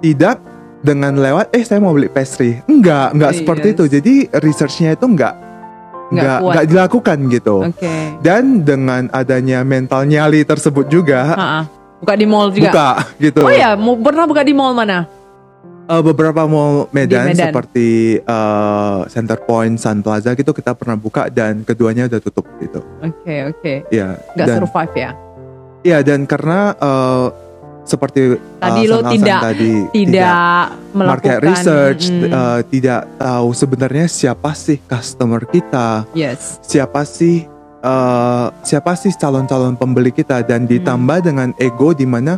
[0.00, 0.40] tidak
[0.80, 2.62] dengan lewat eh saya mau beli pastry.
[2.66, 3.38] Enggak, enggak yes.
[3.42, 3.84] seperti itu.
[3.90, 5.34] Jadi researchnya itu enggak
[6.06, 7.56] enggak enggak dilakukan gitu.
[7.74, 8.14] Okay.
[8.22, 11.20] Dan dengan adanya mental nyali tersebut juga.
[11.34, 11.60] Ha -ha.
[12.02, 12.70] Buka di mall juga.
[12.72, 12.90] Buka
[13.22, 13.40] gitu.
[13.44, 15.08] Oh ya, pernah buka di mall mana?
[15.88, 17.50] uh, beberapa mall Medan, Medan.
[17.50, 22.82] seperti uh, Center Point, Sun Plaza gitu kita pernah buka dan keduanya udah tutup gitu.
[23.02, 23.60] Oke okay, oke.
[23.62, 23.76] Okay.
[23.94, 24.08] Iya.
[24.34, 25.10] Gak dan, survive ya?
[25.86, 27.26] Iya dan karena uh,
[27.86, 32.34] seperti tadi uh, lo tidak tadi, tidak, tidak melakukan market research, hmm.
[32.34, 36.58] uh, tidak tahu sebenarnya siapa sih customer kita, yes.
[36.66, 37.46] siapa sih
[37.86, 41.26] uh, siapa sih calon-calon pembeli kita dan ditambah hmm.
[41.26, 42.36] dengan ego di mana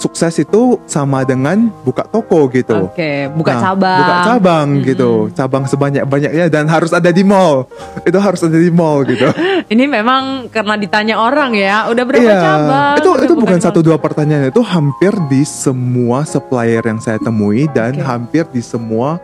[0.00, 2.88] sukses itu sama dengan buka toko gitu.
[2.88, 3.98] Oke, okay, buka nah, cabang.
[4.00, 4.84] Buka cabang hmm.
[4.88, 5.10] gitu.
[5.36, 7.68] Cabang sebanyak-banyaknya dan harus ada di mall.
[8.08, 9.28] Itu harus ada di mall gitu.
[9.72, 12.96] Ini memang karena ditanya orang ya, udah berapa iya, cabang?
[12.96, 18.00] Itu itu bukan satu dua pertanyaan, itu hampir di semua supplier yang saya temui dan
[18.00, 18.04] okay.
[18.08, 19.20] hampir di semua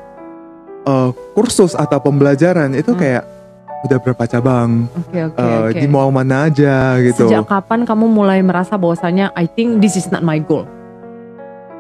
[0.85, 3.01] uh, kursus atau pembelajaran itu hmm.
[3.01, 3.25] kayak
[3.85, 5.81] udah berapa cabang, okay, okay, uh, okay.
[5.85, 7.29] di mall mana aja gitu.
[7.29, 10.65] Sejak kapan kamu mulai merasa bahwasanya I think this is not my goal?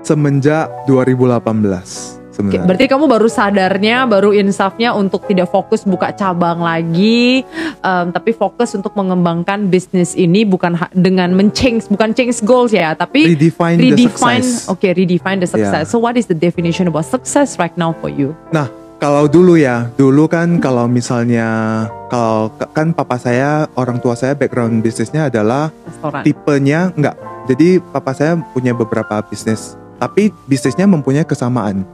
[0.04, 2.26] Semenjak 2018.
[2.36, 7.40] Oke, berarti kamu baru sadarnya, baru insafnya untuk tidak fokus buka cabang lagi,
[7.80, 13.32] um, tapi fokus untuk mengembangkan bisnis ini bukan dengan menchange, bukan change goals ya, tapi
[13.32, 14.68] redefine, redefine the success.
[14.68, 15.88] Oke, okay, redefine the success.
[15.88, 15.92] Yeah.
[15.92, 18.36] So what is the definition about success right now for you?
[18.52, 24.32] Nah, kalau dulu ya, dulu kan kalau misalnya kalau kan papa saya orang tua saya
[24.32, 26.22] background bisnisnya adalah Restoran.
[26.24, 27.16] tipenya enggak.
[27.46, 31.84] Jadi papa saya punya beberapa bisnis, tapi bisnisnya mempunyai kesamaan.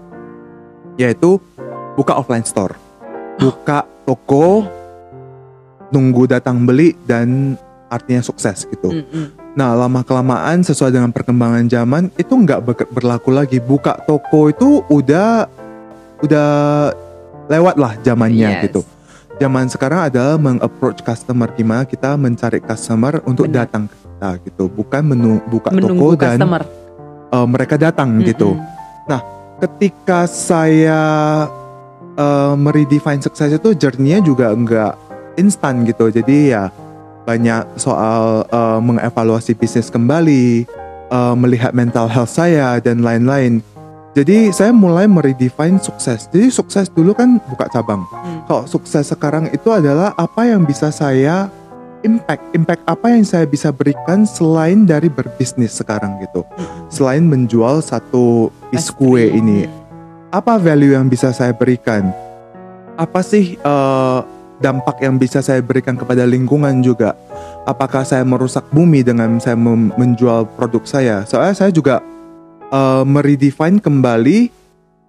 [0.96, 1.42] Yaitu
[1.98, 2.78] buka offline store.
[3.36, 4.64] Buka toko
[5.92, 7.58] nunggu datang beli dan
[7.92, 8.88] artinya sukses gitu.
[8.88, 9.26] Mm -hmm.
[9.52, 13.60] Nah, lama kelamaan sesuai dengan perkembangan zaman itu nggak berlaku lagi.
[13.60, 15.44] Buka toko itu udah
[16.22, 16.48] udah
[17.50, 18.62] lewat lah zamannya yes.
[18.70, 18.80] gitu.
[19.40, 23.66] Zaman sekarang adalah mengapproach customer gimana kita mencari customer untuk Benar.
[23.66, 26.38] datang ke kita gitu, bukan menu, buka Menunggu toko dan
[27.34, 28.28] uh, mereka datang mm -hmm.
[28.30, 28.50] gitu.
[29.10, 29.20] Nah,
[29.58, 31.02] ketika saya
[32.16, 34.94] uh, meredefine sukses itu journey-nya juga enggak
[35.40, 36.12] instan gitu.
[36.12, 36.68] Jadi ya
[37.22, 40.66] banyak soal uh, mengevaluasi bisnis kembali,
[41.10, 43.62] uh, melihat mental health saya dan lain-lain.
[44.12, 46.28] Jadi saya mulai meredefine sukses.
[46.28, 48.04] Jadi sukses dulu kan buka cabang.
[48.12, 48.44] Hmm.
[48.44, 51.48] Kalau sukses sekarang itu adalah apa yang bisa saya
[52.04, 56.44] impact, impact apa yang saya bisa berikan selain dari berbisnis sekarang gitu.
[56.44, 56.92] Hmm.
[56.92, 59.64] Selain menjual satu piece kue ini,
[60.28, 62.12] apa value yang bisa saya berikan?
[63.00, 64.20] Apa sih uh,
[64.60, 67.16] dampak yang bisa saya berikan kepada lingkungan juga?
[67.64, 71.16] Apakah saya merusak bumi dengan saya menjual produk saya?
[71.24, 72.04] Soalnya saya juga
[72.72, 74.48] uh, meredefine kembali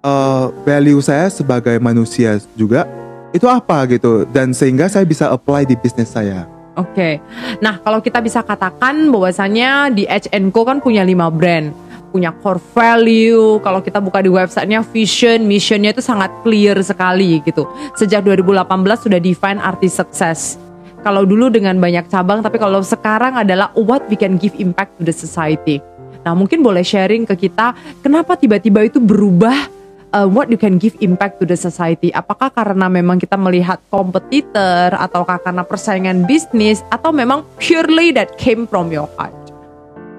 [0.04, 2.86] uh, value saya sebagai manusia juga
[3.34, 6.46] itu apa gitu dan sehingga saya bisa apply di bisnis saya.
[6.74, 7.14] Oke, okay.
[7.62, 11.70] nah kalau kita bisa katakan bahwasanya di H&Co kan punya lima brand,
[12.10, 13.62] punya core value.
[13.62, 17.70] Kalau kita buka di websitenya vision, missionnya itu sangat clear sekali gitu.
[17.94, 20.58] Sejak 2018 sudah define arti sukses.
[21.06, 25.06] Kalau dulu dengan banyak cabang, tapi kalau sekarang adalah what we can give impact to
[25.06, 25.78] the society.
[26.24, 29.68] Nah, mungkin boleh sharing ke kita kenapa tiba-tiba itu berubah
[30.16, 32.14] uh, what you can give impact to the society?
[32.16, 38.70] Apakah karena memang kita melihat kompetitor ataukah karena persaingan bisnis atau memang purely that came
[38.70, 39.36] from your heart?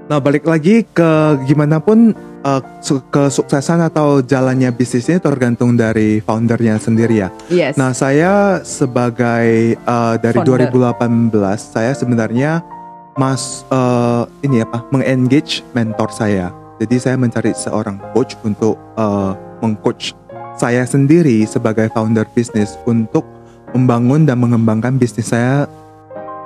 [0.05, 2.13] Nah, balik lagi ke gimana pun
[2.45, 2.61] uh,
[3.09, 7.29] kesuksesan atau jalannya bisnisnya tergantung dari foundernya sendiri ya.
[7.49, 7.81] Yes.
[7.81, 10.69] Nah, saya sebagai uh, dari Founder.
[10.69, 12.61] 2018 saya sebenarnya
[13.15, 16.51] mas uh, ini apa mengengage mentor saya.
[16.83, 20.19] Jadi saya mencari seorang coach untuk uh, mengcoach
[20.59, 23.23] saya sendiri sebagai founder bisnis untuk
[23.75, 25.71] membangun dan mengembangkan bisnis saya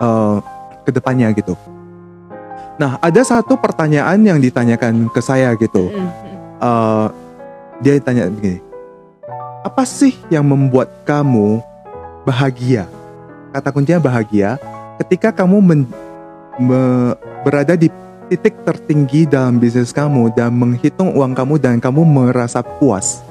[0.01, 0.41] uh,
[0.85, 1.57] ke depannya gitu.
[2.79, 5.91] Nah, ada satu pertanyaan yang ditanyakan ke saya gitu.
[6.63, 7.11] Uh,
[7.83, 8.59] dia ditanya begini,
[9.63, 11.59] apa sih yang membuat kamu
[12.23, 12.87] bahagia?
[13.51, 14.59] Kata kuncinya bahagia
[15.03, 16.08] ketika kamu men me,
[16.59, 17.87] berada di
[18.29, 23.25] titik tertinggi dalam bisnis kamu dan menghitung uang kamu dan kamu merasa puas.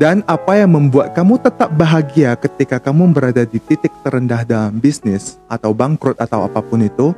[0.00, 5.36] Dan apa yang membuat kamu tetap bahagia ketika kamu berada di titik terendah dalam bisnis
[5.44, 7.12] atau bangkrut atau apa pun itu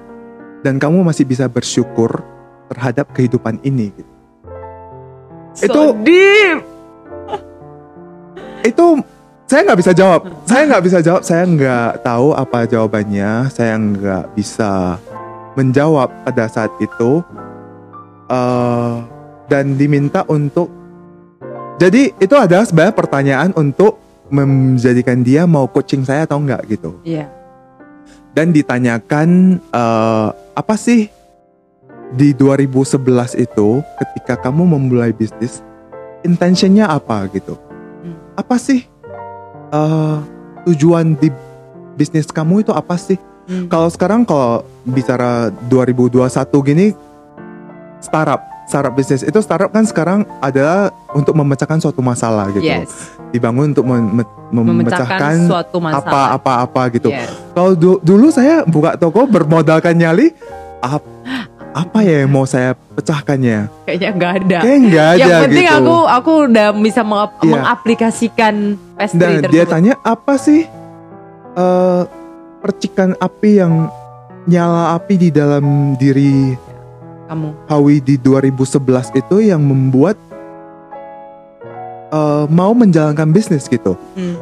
[0.67, 2.27] dan kamu masih bisa bersyukur
[2.67, 4.13] terhadap kehidupan ini gitu.
[5.55, 6.59] so itu deep.
[8.63, 9.03] Itu
[9.53, 10.21] saya nggak bisa jawab.
[10.49, 11.23] Saya nggak bisa jawab.
[11.29, 13.53] Saya nggak tahu apa jawabannya.
[13.53, 14.97] Saya nggak bisa
[15.53, 17.21] menjawab pada saat itu.
[18.33, 19.05] Uh,
[19.53, 20.73] dan diminta untuk
[21.77, 24.01] jadi itu adalah sebenarnya pertanyaan untuk
[24.33, 26.97] menjadikan dia mau coaching saya atau enggak gitu.
[27.05, 27.29] Iya.
[27.29, 27.29] Yeah.
[28.33, 31.13] Dan ditanyakan uh, apa sih
[32.17, 35.61] di 2011 itu ketika kamu memulai bisnis
[36.25, 37.61] intentionnya apa gitu?
[38.01, 38.17] Hmm.
[38.33, 38.89] Apa sih
[39.73, 40.21] uh,
[40.69, 41.33] tujuan di
[41.97, 43.19] bisnis kamu itu apa sih?
[43.51, 43.67] Hmm.
[43.67, 46.31] Kalau sekarang kalau bicara 2021
[46.63, 46.87] gini
[47.99, 52.63] startup startup bisnis itu startup kan sekarang adalah untuk memecahkan suatu masalah gitu.
[52.63, 53.13] Yes.
[53.35, 56.39] Dibangun untuk mem memecahkan suatu masalah.
[56.39, 57.11] apa-apa-apa gitu.
[57.11, 57.29] Yes.
[57.53, 60.31] Kalau du dulu saya buka toko bermodalkan nyali
[60.83, 61.03] ap
[61.73, 63.69] apa ya yang mau saya pecahkannya?
[63.89, 64.59] Kayaknya nggak ada.
[64.61, 65.79] Kayak nggak ada Yang penting gitu.
[65.81, 67.49] aku aku udah bisa meng yeah.
[67.49, 68.55] mengaplikasikan
[68.97, 69.53] pastry Dan tersebut.
[69.53, 70.69] dia tanya apa sih
[71.57, 72.03] uh,
[72.61, 73.89] percikan api yang
[74.45, 76.55] nyala api di dalam diri
[77.33, 77.49] kamu?
[77.73, 80.21] Hawi di 2011 itu yang membuat
[82.13, 83.97] uh, mau menjalankan bisnis gitu.
[84.13, 84.37] Hmm.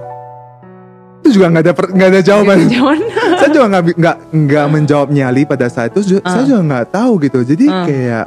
[1.30, 2.58] Itu juga nggak ada nggak ada jawaban.
[3.38, 6.18] saya juga nggak nggak nggak menjawab nyali pada saat itu.
[6.18, 6.26] Uh.
[6.26, 7.38] Saya juga nggak tahu gitu.
[7.46, 7.86] Jadi uh.
[7.86, 8.26] kayak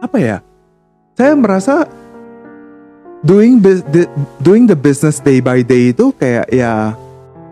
[0.00, 0.36] apa ya?
[1.12, 1.84] Saya merasa
[3.20, 4.08] doing the,
[4.40, 6.96] doing the business day by day itu kayak ya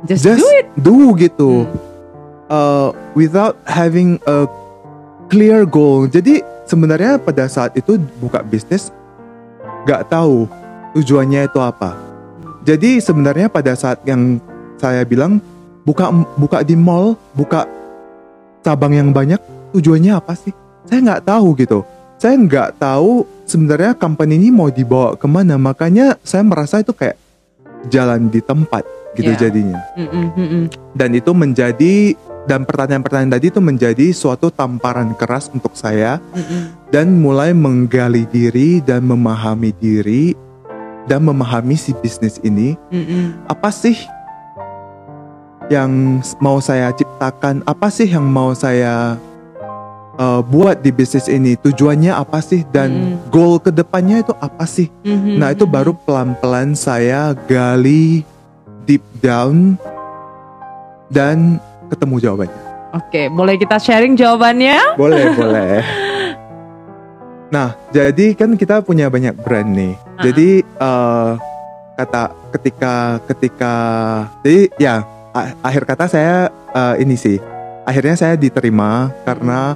[0.08, 1.68] just, just do it do gitu.
[1.68, 1.76] Hmm.
[2.48, 4.48] Uh, without having a
[5.28, 6.08] clear goal.
[6.08, 8.88] Jadi sebenarnya pada saat itu buka bisnis
[9.84, 10.48] gak tahu
[10.96, 12.09] tujuannya itu apa.
[12.64, 14.36] Jadi sebenarnya pada saat yang
[14.76, 15.40] saya bilang
[15.84, 17.64] buka buka di mall, buka
[18.60, 19.40] cabang yang banyak,
[19.72, 20.52] tujuannya apa sih?
[20.88, 21.80] Saya nggak tahu gitu.
[22.20, 25.56] Saya nggak tahu sebenarnya company ini mau dibawa ke mana.
[25.56, 27.16] Makanya saya merasa itu kayak
[27.88, 28.84] jalan di tempat
[29.16, 29.40] gitu yeah.
[29.40, 29.80] jadinya.
[29.96, 32.12] Mm -mm, Dan itu menjadi
[32.48, 36.90] dan pertanyaan-pertanyaan tadi itu menjadi suatu tamparan keras untuk saya mm-hmm.
[36.90, 40.32] dan mulai menggali diri dan memahami diri
[41.10, 43.50] dan memahami si bisnis ini mm-hmm.
[43.50, 43.98] apa sih
[45.66, 49.18] yang mau saya ciptakan apa sih yang mau saya
[50.22, 53.34] uh, buat di bisnis ini tujuannya apa sih dan mm-hmm.
[53.34, 55.42] goal ke depannya itu apa sih mm-hmm.
[55.42, 58.22] nah itu baru pelan-pelan saya gali
[58.86, 59.74] deep down
[61.10, 61.58] dan
[61.90, 62.62] ketemu jawabannya.
[62.90, 64.98] Oke, boleh kita sharing jawabannya?
[64.98, 65.82] Boleh, boleh.
[67.50, 69.94] Nah, jadi kan kita punya banyak brand nih.
[69.98, 70.22] Uh-huh.
[70.22, 71.34] Jadi uh,
[71.98, 72.94] kata ketika
[73.26, 73.74] ketika
[74.46, 74.94] jadi ya
[75.60, 77.42] akhir kata saya uh, ini sih.
[77.82, 79.74] Akhirnya saya diterima karena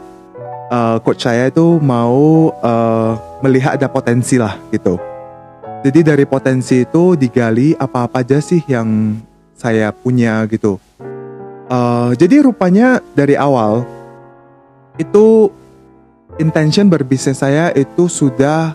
[0.70, 4.94] uh, coach saya itu mau uh, melihat ada potensi lah gitu.
[5.84, 9.18] Jadi dari potensi itu digali apa-apa aja sih yang
[9.58, 10.78] saya punya gitu.
[11.68, 13.82] Uh, jadi rupanya dari awal
[14.96, 15.50] itu
[16.38, 18.74] intention berbisnis saya itu sudah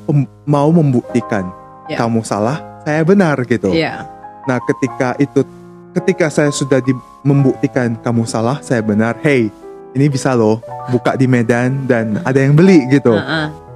[0.47, 1.51] mau membuktikan
[1.91, 1.99] yeah.
[1.99, 3.71] kamu salah, saya benar gitu.
[3.71, 4.07] Yeah.
[4.47, 5.43] Nah, ketika itu
[5.91, 6.95] ketika saya sudah di,
[7.27, 9.51] membuktikan kamu salah, saya benar, hey,
[9.91, 13.11] ini bisa loh buka di Medan dan ada yang beli gitu.
[13.11, 13.66] Uh -uh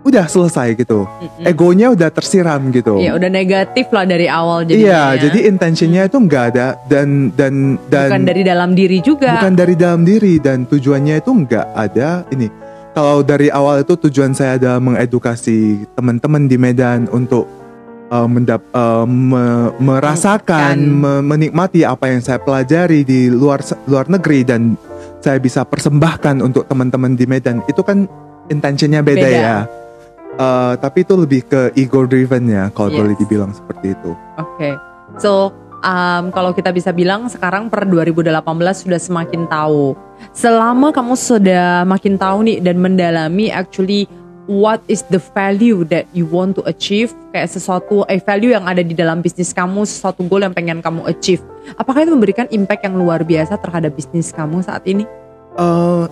[0.00, 1.04] udah selesai gitu.
[1.04, 1.44] Mm-mm.
[1.44, 2.96] Egonya udah tersiram gitu.
[3.00, 4.80] Iya, udah negatif lah dari awal jadi.
[4.80, 5.20] Iya, ya.
[5.28, 9.36] jadi intentionnya itu nggak ada dan dan dan bukan dari dalam diri juga.
[9.36, 12.48] Bukan dari dalam diri dan tujuannya itu nggak ada ini.
[12.90, 17.46] Kalau dari awal itu tujuan saya adalah mengedukasi teman-teman di Medan untuk
[18.10, 24.42] uh, mendap uh, me, merasakan, me, menikmati apa yang saya pelajari di luar luar negeri
[24.42, 24.74] dan
[25.22, 27.62] saya bisa persembahkan untuk teman-teman di Medan.
[27.70, 28.10] Itu kan
[28.50, 29.38] intentionnya beda, beda.
[29.38, 29.56] ya
[30.36, 32.98] uh, tapi itu lebih ke ego driven ya kalau yes.
[33.00, 34.12] boleh dibilang seperti itu.
[34.36, 34.46] Oke.
[34.54, 34.74] Okay.
[35.18, 35.50] So
[35.82, 38.44] um, kalau kita bisa bilang sekarang per 2018
[38.76, 39.96] sudah semakin tahu.
[40.36, 44.04] Selama kamu sudah makin tahu nih dan mendalami actually
[44.50, 48.82] what is the value that you want to achieve kayak sesuatu eh value yang ada
[48.82, 51.38] di dalam bisnis kamu sesuatu goal yang pengen kamu achieve
[51.78, 55.06] apakah itu memberikan impact yang luar biasa terhadap bisnis kamu saat ini
[55.56, 56.04] uh,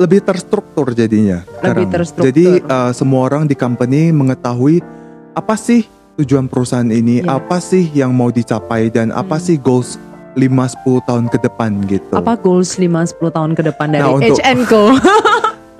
[0.00, 1.90] lebih terstruktur jadinya lebih sekarang.
[1.92, 4.82] terstruktur jadi uh, semua orang di company mengetahui
[5.32, 5.86] apa sih
[6.20, 7.28] tujuan perusahaan ini yes.
[7.30, 9.44] apa sih yang mau dicapai dan apa hmm.
[9.44, 9.96] sih goals
[10.32, 14.36] 5-10 tahun ke depan gitu apa goals 5-10 tahun ke depan dari nah, untuk,
[14.68, 14.82] Co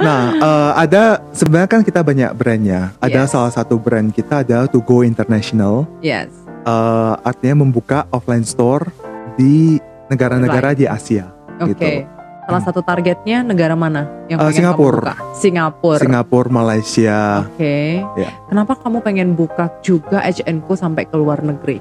[0.02, 2.90] Nah, uh, ada sebenarnya kan kita banyak brandnya.
[2.98, 3.30] Ada yes.
[3.30, 5.86] salah satu brand kita adalah To Go International.
[6.02, 6.26] Yes.
[6.66, 8.90] Uh, artinya membuka offline store
[9.38, 9.78] di
[10.10, 10.78] negara-negara right.
[10.82, 11.30] di Asia.
[11.62, 11.78] Oke.
[11.78, 12.02] Okay.
[12.02, 12.21] Gitu.
[12.42, 15.14] Salah satu targetnya negara mana yang uh, Singapura.
[15.38, 16.02] Singapura.
[16.02, 17.46] Singapura, Malaysia.
[17.46, 17.54] Oke.
[17.54, 17.90] Okay.
[18.18, 18.34] Yeah.
[18.50, 21.78] Kenapa kamu pengen buka juga HNK sampai ke luar negeri?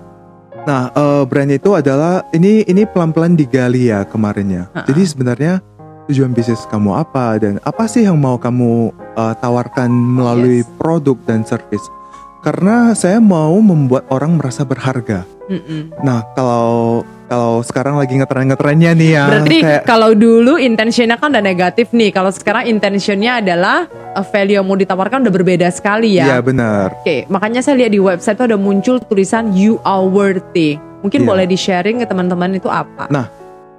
[0.61, 4.69] Nah, uh, brand itu adalah ini ini pelan-pelan digali ya kemarinnya.
[4.69, 4.85] Uh -uh.
[4.85, 5.53] Jadi sebenarnya
[6.05, 10.69] tujuan bisnis kamu apa dan apa sih yang mau kamu uh, tawarkan melalui yes.
[10.77, 11.85] produk dan service.
[12.41, 15.29] Karena saya mau membuat orang merasa berharga.
[15.45, 15.93] Mm-mm.
[16.01, 19.23] Nah, kalau kalau sekarang lagi ngetren-ngetrennya nih ya.
[19.29, 22.09] Berarti kayak, kalau dulu intentionnya kan udah negatif nih.
[22.09, 23.85] Kalau sekarang intentionnya adalah
[24.17, 26.33] uh, value yang mau ditawarkan udah berbeda sekali ya.
[26.33, 26.97] Iya benar.
[26.97, 30.81] Oke, okay, makanya saya lihat di website itu ada muncul tulisan you are worthy.
[31.05, 31.29] Mungkin yeah.
[31.29, 33.05] boleh di sharing ke teman-teman itu apa?
[33.13, 33.29] Nah,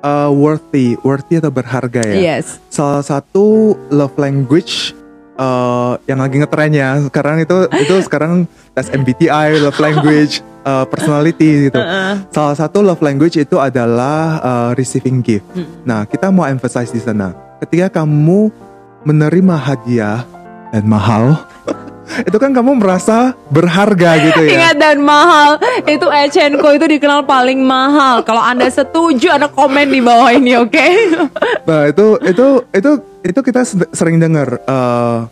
[0.07, 2.39] uh, worthy, worthy atau berharga ya.
[2.39, 2.63] Yes.
[2.71, 4.95] Salah satu love language
[5.43, 11.79] uh, yang lagi ngetrennya sekarang itu itu sekarang tes MBTI love language uh, personality gitu.
[11.83, 12.15] Uh -uh.
[12.31, 15.45] Salah satu love language itu adalah uh, receiving gift.
[15.53, 15.67] Hmm.
[15.83, 17.35] Nah kita mau emphasize di sana.
[17.63, 18.51] Ketika kamu
[19.03, 20.23] menerima hadiah
[20.71, 21.43] dan mahal
[22.03, 24.51] itu kan kamu merasa berharga gitu ya.
[24.59, 25.57] Ingat dan mahal.
[25.87, 28.27] Itu Echenko itu dikenal paling mahal.
[28.27, 30.71] Kalau Anda setuju ada komen di bawah ini, oke?
[30.71, 30.93] Okay?
[31.69, 32.91] nah, itu itu itu
[33.23, 33.63] itu kita
[33.95, 35.31] sering dengar uh,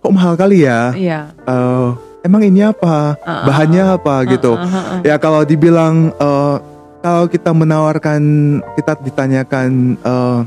[0.00, 0.90] kok mahal kali ya?
[0.96, 1.20] Iya.
[1.44, 3.14] Uh, emang ini apa?
[3.20, 3.44] Uh -uh.
[3.46, 4.52] Bahannya apa gitu.
[4.56, 5.00] Uh -uh, uh -uh.
[5.06, 6.56] Ya kalau dibilang uh,
[7.02, 8.22] kalau kita menawarkan
[8.78, 10.46] kita ditanyakan uh,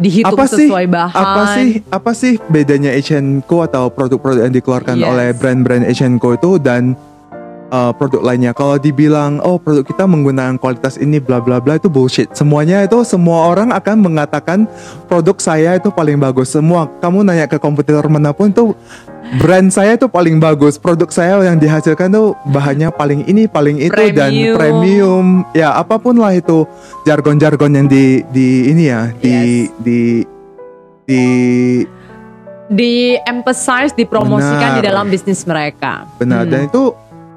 [0.00, 1.20] dihitung apa sesuai sih, bahan.
[1.20, 5.06] Apa sih apa sih bedanya Asian Co atau produk-produk yang dikeluarkan yes.
[5.06, 6.96] oleh brand-brand Asian Co itu dan
[7.70, 8.52] uh, produk lainnya.
[8.52, 12.30] Kalau dibilang oh produk kita menggunakan kualitas ini bla bla bla itu bullshit.
[12.36, 14.68] Semuanya itu semua orang akan mengatakan
[15.06, 16.52] produk saya itu paling bagus.
[16.52, 18.76] Semua kamu nanya ke kompetitor mana pun tuh
[19.38, 23.94] brand saya itu paling bagus, produk saya yang dihasilkan tuh bahannya paling ini, paling itu
[23.94, 24.18] premium.
[24.18, 25.26] dan premium.
[25.54, 26.66] Ya apa pun lah itu
[27.06, 29.70] jargon-jargon yang di di ini ya, di yes.
[29.78, 30.00] di
[31.06, 31.22] di
[32.70, 34.78] di emphasize, dipromosikan Benar.
[34.78, 36.06] di dalam bisnis mereka.
[36.18, 36.50] Benar hmm.
[36.50, 36.82] dan itu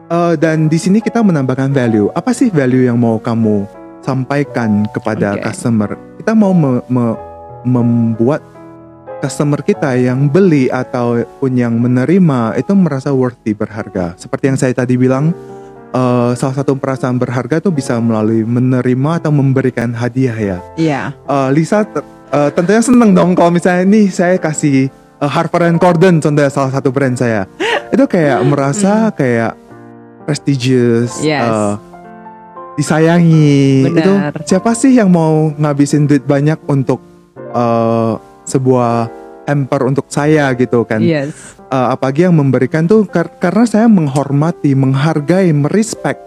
[0.10, 2.10] uh, dan di sini kita menambahkan value.
[2.18, 3.68] Apa sih value yang mau kamu
[4.04, 5.43] sampaikan kepada okay.
[5.51, 5.95] customer?
[6.20, 7.16] Kita mau me, me,
[7.64, 8.43] membuat
[9.24, 14.20] customer kita yang beli ataupun yang menerima itu merasa worthy berharga.
[14.20, 15.32] Seperti yang saya tadi bilang,
[15.95, 20.58] uh, salah satu perasaan berharga itu bisa melalui menerima atau memberikan hadiah ya.
[20.76, 21.01] Iya.
[21.24, 24.91] Uh, Lisa uh, tentunya seneng dong kalau misalnya nih saya kasih
[25.24, 27.47] uh, Harper and Corden contohnya salah satu brand saya.
[27.93, 29.14] Itu kayak merasa hmm.
[29.16, 29.51] kayak
[30.24, 31.20] prestigious.
[31.22, 31.46] Yes.
[31.46, 31.76] Uh,
[32.80, 33.88] disayangi.
[33.90, 34.02] Benar.
[34.02, 34.14] Itu
[34.50, 37.00] siapa sih yang mau ngabisin duit banyak untuk
[37.54, 39.08] uh, sebuah
[39.46, 41.04] hamper untuk saya gitu kan.
[41.04, 41.60] Yes.
[41.70, 46.18] Uh, apalagi yang memberikan tuh kar karena saya menghormati, menghargai, merespek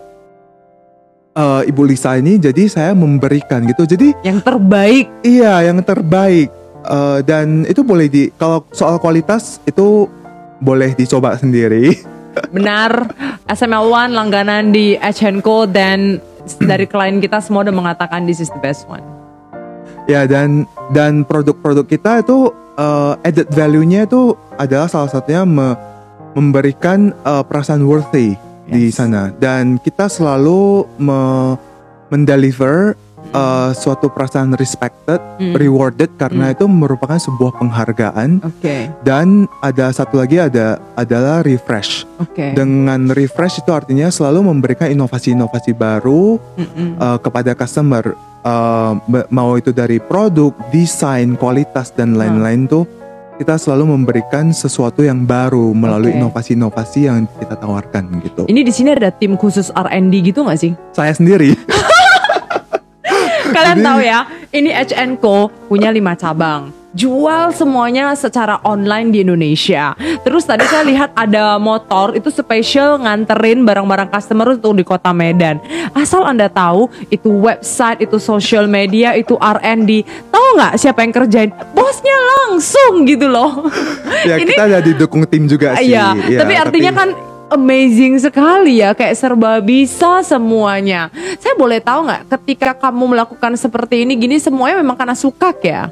[1.37, 3.85] uh, Ibu Lisa ini, jadi saya memberikan gitu.
[3.87, 5.07] Jadi yang terbaik.
[5.23, 6.51] Iya, yang terbaik.
[6.87, 10.09] Uh, dan itu boleh di kalau soal kualitas itu
[10.59, 11.93] boleh dicoba sendiri.
[12.53, 12.93] Benar,
[13.49, 16.21] SML One langganan di H&Co dan
[16.63, 19.03] dari klien kita semua udah mengatakan this is the best one.
[20.07, 25.75] Ya dan dan produk-produk kita itu uh, added value-nya itu adalah salah satunya me
[26.37, 28.37] memberikan uh, perasaan worthy
[28.69, 28.73] yes.
[28.77, 31.21] di sana dan kita selalu me
[32.13, 32.95] mendeliver
[33.37, 35.55] uh, suatu perasaan respected, mm.
[35.61, 36.55] rewarded karena mm.
[36.57, 38.41] itu merupakan sebuah penghargaan.
[38.57, 38.89] Okay.
[39.05, 42.09] Dan ada satu lagi ada adalah refresh.
[42.33, 42.57] Okay.
[42.57, 46.41] Dengan refresh itu artinya selalu memberikan inovasi-inovasi baru
[46.99, 48.17] uh, kepada customer
[48.47, 48.95] uh,
[49.29, 52.87] mau itu dari produk, desain, kualitas dan lain-lain tuh
[53.37, 58.49] kita selalu memberikan sesuatu yang baru melalui inovasi-inovasi yang kita tawarkan gitu.
[58.49, 60.73] Ini di sini ada tim khusus R&D gitu nggak sih?
[60.97, 61.53] Saya sendiri.
[63.57, 64.21] Kalian Jadi, tahu ya,
[64.53, 65.37] ini HNCO
[65.73, 69.93] punya lima cabang jual semuanya secara online di Indonesia.
[70.25, 75.61] Terus tadi saya lihat ada motor itu spesial nganterin barang-barang customer untuk di kota Medan.
[75.93, 80.09] Asal Anda tahu itu website, itu social media, itu R&D.
[80.33, 81.53] Tahu nggak siapa yang kerjain?
[81.77, 83.69] Bosnya langsung gitu loh.
[84.25, 85.93] Ya Ini, kita ada didukung tim juga sih.
[85.93, 87.01] Iya, ya, tapi artinya tapi...
[87.05, 87.09] kan
[87.51, 91.11] amazing sekali ya kayak serba bisa semuanya.
[91.39, 95.89] Saya boleh tahu nggak ketika kamu melakukan seperti ini gini semuanya memang karena suka ya?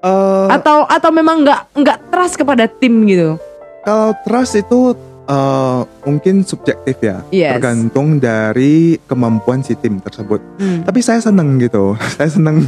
[0.00, 3.36] Uh, atau atau memang nggak nggak trust kepada tim gitu?
[3.84, 4.96] Kalau trust itu
[5.28, 7.56] uh, mungkin subjektif ya, yes.
[7.56, 10.40] tergantung dari kemampuan si tim tersebut.
[10.56, 10.84] Hmm.
[10.88, 12.64] Tapi saya seneng gitu, saya seneng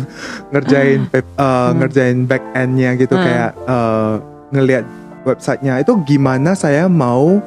[0.52, 1.72] ngerjain uh, hmm.
[1.80, 3.24] ngerjain back endnya gitu hmm.
[3.24, 4.20] kayak uh,
[4.52, 4.84] ngelihat
[5.24, 7.40] websitenya itu gimana saya mau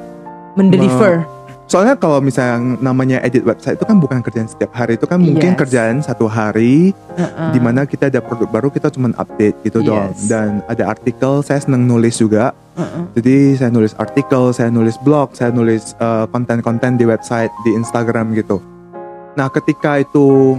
[0.56, 1.22] mendeliver.
[1.66, 5.50] Soalnya kalau misalnya namanya edit website itu kan bukan kerjaan setiap hari itu kan mungkin
[5.54, 5.58] yes.
[5.58, 7.50] kerjaan satu hari uh-uh.
[7.50, 9.86] di mana kita ada produk baru kita cuma update gitu yes.
[9.90, 13.10] dong dan ada artikel saya seneng nulis juga uh-uh.
[13.18, 18.30] jadi saya nulis artikel saya nulis blog saya nulis uh, konten-konten di website di Instagram
[18.38, 18.62] gitu
[19.34, 20.54] nah ketika itu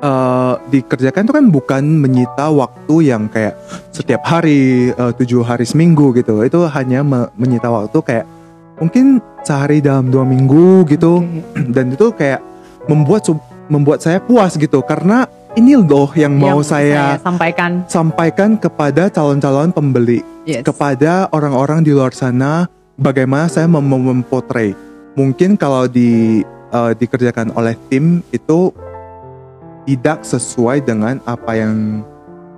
[0.00, 3.52] uh, dikerjakan itu kan bukan menyita waktu yang kayak
[3.92, 8.26] setiap hari uh, tujuh hari seminggu gitu itu hanya me- menyita waktu kayak
[8.80, 11.22] mungkin sehari dalam dua minggu gitu.
[11.22, 11.70] Okay.
[11.74, 12.40] dan itu kayak
[12.86, 13.26] membuat
[13.66, 14.80] membuat saya puas gitu.
[14.84, 17.70] Karena ini loh yang mau yang saya, saya sampaikan.
[17.88, 20.36] sampaikan kepada calon-calon pembeli.
[20.46, 20.62] Yes.
[20.62, 24.78] kepada orang-orang di luar sana bagaimana saya mem mempotret
[25.18, 28.70] mungkin kalau di uh, dikerjakan oleh tim itu
[29.90, 32.06] tidak sesuai dengan apa yang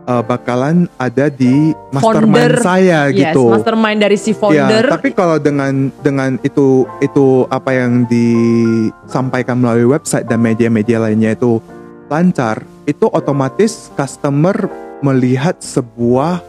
[0.08, 3.52] uh, bakalan ada di mastermind founder, saya yes, gitu.
[3.52, 4.88] mastermind dari si founder.
[4.88, 11.36] Ya, tapi kalau dengan dengan itu itu apa yang disampaikan melalui website dan media-media lainnya
[11.36, 11.60] itu
[12.08, 14.56] lancar, itu otomatis customer
[15.04, 16.40] melihat sebuah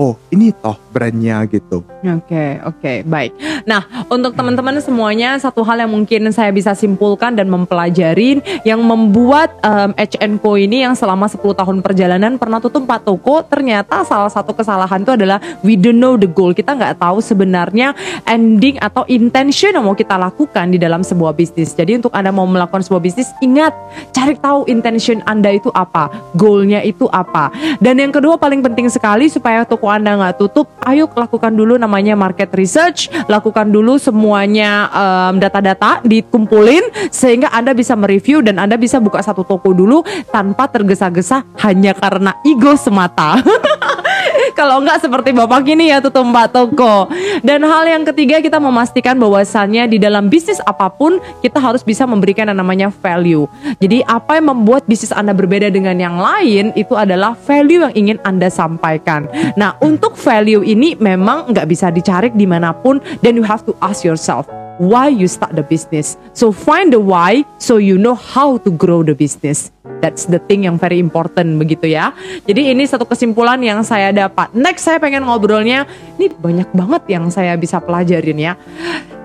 [0.00, 1.84] oh ini toh brandnya gitu.
[1.84, 3.36] Oke okay, oke okay, baik.
[3.68, 9.52] Nah untuk teman-teman semuanya satu hal yang mungkin saya bisa simpulkan dan mempelajarin yang membuat
[9.60, 14.56] um, HNCO ini yang selama 10 tahun perjalanan pernah tutup 4 toko ternyata salah satu
[14.56, 17.92] kesalahan itu adalah we don't know the goal kita nggak tahu sebenarnya
[18.24, 21.76] ending atau intention yang mau kita lakukan di dalam sebuah bisnis.
[21.76, 23.76] Jadi untuk anda mau melakukan sebuah bisnis ingat
[24.16, 27.52] cari tahu intention anda itu apa, goalnya itu apa.
[27.84, 32.14] Dan yang kedua paling penting sekali supaya toko anda nggak tutup, ayo lakukan dulu namanya
[32.14, 39.02] market research, lakukan dulu semuanya um, data-data dikumpulin sehingga Anda bisa mereview dan Anda bisa
[39.02, 43.38] buka satu toko dulu tanpa tergesa-gesa hanya karena ego semata.
[44.52, 47.08] Kalau enggak seperti bapak ini ya tutup mbak toko.
[47.40, 52.04] Dan hal yang ketiga kita memastikan bahwasannya di dalam bisnis apa pun kita harus bisa
[52.04, 53.48] memberikan yang namanya value.
[53.80, 58.18] Jadi apa yang membuat bisnis Anda berbeda dengan yang lain itu adalah value yang ingin
[58.26, 59.30] Anda sampaikan.
[59.56, 63.72] Nah untuk value ini memang nggak bisa dicari di mana pun dan you have to
[63.80, 66.16] ask yourself why you start the business.
[66.32, 69.68] So find the why so you know how to grow the business.
[70.00, 72.16] That's the thing yang very important begitu ya.
[72.48, 74.48] Jadi ini satu kesimpulan yang saya dapat.
[74.56, 75.84] Next saya pengen ngobrolnya,
[76.16, 78.56] ini banyak banget yang saya bisa pelajarin ya.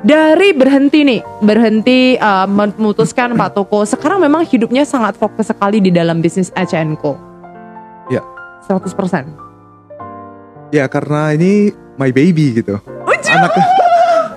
[0.04, 5.96] Dari berhenti nih, berhenti uh, memutuskan Pak Toko, sekarang memang hidupnya sangat fokus sekali di
[5.96, 7.16] dalam bisnis HNCO.
[8.12, 8.20] Ya.
[8.68, 10.76] 100%.
[10.76, 12.84] Ya karena ini my baby gitu.
[13.26, 13.58] Anak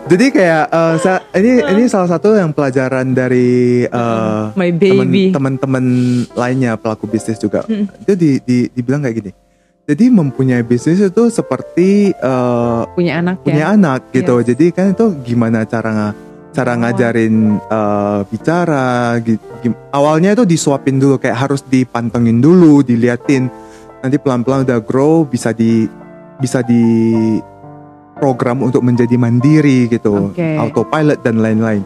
[0.08, 5.84] jadi kayak uh, sa ini ini salah satu yang pelajaran dari uh, baby teman-teman
[6.32, 7.62] lainnya pelaku bisnis juga.
[7.68, 7.86] Hmm.
[8.00, 9.32] Itu di, di dibilang kayak gini.
[9.88, 13.76] Jadi mempunyai bisnis itu seperti uh, punya anak punya ya?
[13.76, 14.40] anak gitu.
[14.40, 14.52] Yes.
[14.52, 16.12] Jadi kan itu gimana cara
[16.52, 16.78] cara oh.
[16.80, 19.44] ngajarin uh, bicara gitu.
[19.92, 23.48] awalnya itu disuapin dulu kayak harus dipantengin dulu, diliatin.
[24.00, 25.84] Nanti pelan-pelan udah grow bisa di
[26.38, 26.84] bisa di
[28.18, 30.58] program untuk menjadi mandiri gitu, okay.
[30.58, 31.82] autopilot dan lain-lain.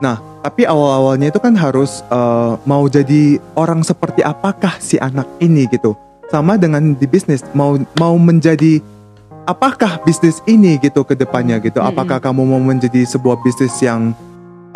[0.00, 5.68] Nah, tapi awal-awalnya itu kan harus uh, mau jadi orang seperti apakah si anak ini
[5.68, 5.94] gitu.
[6.32, 8.80] Sama dengan di bisnis, mau mau menjadi
[9.48, 11.80] apakah bisnis ini gitu ke depannya gitu.
[11.80, 14.12] Apakah kamu mau menjadi sebuah bisnis yang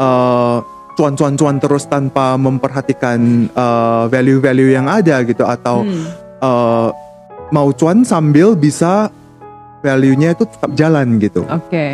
[0.00, 0.64] uh,
[0.96, 6.04] cuan-cuan-cuan terus tanpa memperhatikan uh, value-value yang ada gitu atau hmm.
[6.40, 6.88] uh,
[7.52, 9.12] mau cuan sambil bisa
[9.82, 11.44] value-nya itu tetap jalan gitu.
[11.50, 11.68] Oke.
[11.68, 11.90] Okay.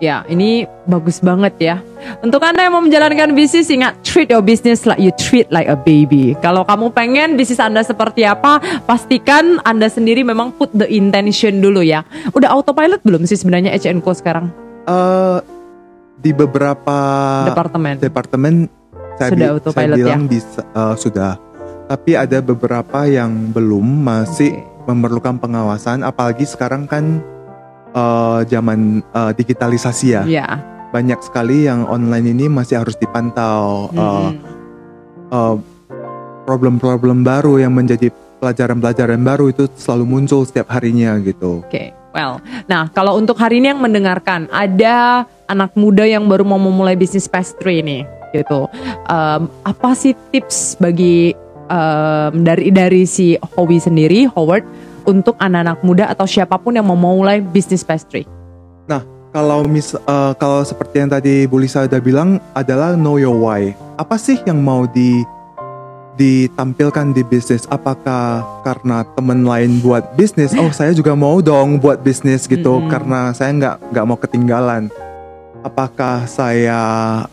[0.00, 1.76] Ya, ini bagus banget ya.
[2.24, 5.76] Untuk Anda yang mau menjalankan bisnis, ingat treat your business like you treat like a
[5.76, 6.32] baby.
[6.40, 11.84] Kalau kamu pengen bisnis Anda seperti apa, pastikan Anda sendiri memang put the intention dulu
[11.84, 12.00] ya.
[12.32, 14.48] Udah autopilot belum sih sebenarnya HNCO sekarang?
[14.88, 15.44] Uh,
[16.16, 16.96] di beberapa
[17.52, 18.00] departemen.
[18.00, 18.54] Departemen
[19.20, 20.32] saya, sudah autopilot saya bilang ya?
[20.32, 21.36] bisa uh, sudah.
[21.92, 27.20] Tapi ada beberapa yang belum masih okay memerlukan pengawasan apalagi sekarang kan
[27.92, 30.22] uh, zaman uh, digitalisasi ya.
[30.24, 30.54] Yeah.
[30.90, 34.30] Banyak sekali yang online ini masih harus dipantau mm-hmm.
[35.30, 35.56] uh,
[36.48, 38.10] problem-problem baru yang menjadi
[38.42, 41.62] pelajaran-pelajaran baru itu selalu muncul setiap harinya gitu.
[41.62, 41.70] Oke.
[41.70, 41.88] Okay.
[42.10, 46.98] Well, nah kalau untuk hari ini yang mendengarkan ada anak muda yang baru mau memulai
[46.98, 48.02] bisnis pastry ini,
[48.34, 48.66] gitu.
[49.06, 51.38] Um, apa sih tips bagi
[51.70, 54.66] um, dari dari si Howie sendiri, Howard,
[55.06, 58.26] untuk anak-anak muda atau siapa pun yang mau memulai bisnis pastry?
[58.90, 63.38] Nah, kalau mis uh, kalau seperti yang tadi Bu Lisa udah bilang adalah know your
[63.38, 63.72] why.
[63.96, 65.22] Apa sih yang mau di
[66.18, 67.64] ditampilkan di bisnis?
[67.70, 70.52] Apakah karena temen lain buat bisnis?
[70.58, 72.90] Oh, saya juga mau dong buat bisnis gitu mm -hmm.
[72.92, 74.82] karena saya nggak nggak mau ketinggalan.
[75.60, 76.80] Apakah saya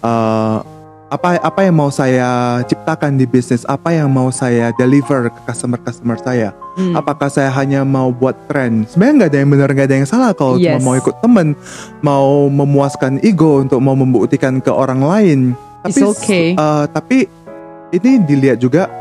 [0.03, 0.59] uh,
[1.08, 5.80] apa apa yang mau saya ciptakan di bisnis, apa yang mau saya deliver ke customer
[5.80, 6.51] customer saya.
[6.76, 6.99] Hmm.
[6.99, 8.84] Apakah saya hanya mau buat tren?
[8.91, 10.76] Sebenarnya nggak ada yang benar, nggak ada yang salah kalau yes.
[10.76, 11.47] cuma mau ikut temen,
[12.03, 15.39] mau memuaskan ego untuk mau membuktikan ke orang lain.
[15.88, 16.60] Tapi, It's okay.
[16.60, 17.32] Uh, tapi
[17.95, 18.91] ini dilihat juga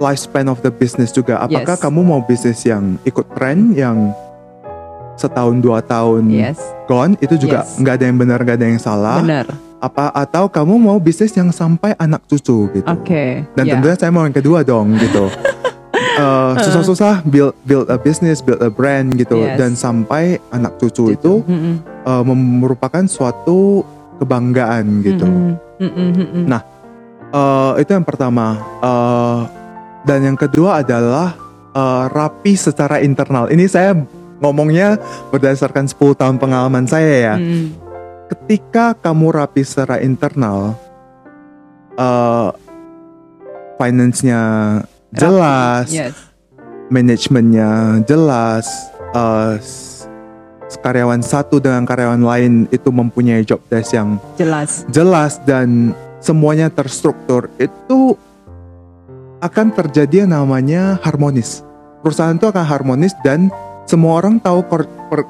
[0.00, 1.36] lifespan of the business juga.
[1.36, 1.82] Apakah yes.
[1.84, 4.16] kamu mau bisnis yang ikut tren, yang
[5.22, 6.58] setahun dua tahun yes.
[6.90, 7.98] gone, itu juga nggak yes.
[8.02, 9.22] ada yang benar, nggak ada yang salah.
[9.22, 9.46] Benar
[9.82, 12.86] apa atau kamu mau bisnis yang sampai anak cucu gitu.
[12.86, 13.02] Oke.
[13.02, 13.72] Okay, Dan yeah.
[13.74, 15.26] tentunya saya mau yang kedua dong gitu.
[16.22, 19.58] uh, susah-susah build build a business, build a brand gitu yes.
[19.58, 21.74] dan sampai anak cucu, itu mm -hmm.
[22.06, 22.22] uh,
[22.62, 23.82] merupakan suatu
[24.22, 25.26] kebanggaan gitu.
[25.26, 26.44] Mm -hmm.
[26.46, 26.62] Nah,
[27.34, 28.62] uh, itu yang pertama.
[28.78, 29.50] Uh,
[30.06, 31.34] dan yang kedua adalah
[31.74, 33.50] uh, rapi secara internal.
[33.50, 33.98] Ini saya
[34.42, 34.98] ngomongnya
[35.30, 37.36] berdasarkan 10 tahun pengalaman saya ya.
[37.38, 37.82] Mm
[38.32, 40.72] ketika kamu rapi secara internal,
[42.00, 42.48] uh,
[43.76, 44.40] finance-nya
[45.12, 46.16] jelas, yes.
[46.88, 48.64] manajemennya jelas,
[49.12, 49.60] uh,
[50.80, 55.92] karyawan satu dengan karyawan lain itu mempunyai job desk yang jelas, jelas dan
[56.24, 58.16] semuanya terstruktur, itu
[59.44, 61.60] akan terjadi yang namanya harmonis.
[62.00, 63.52] Perusahaan itu akan harmonis dan
[63.86, 65.26] semua orang tahu per, per,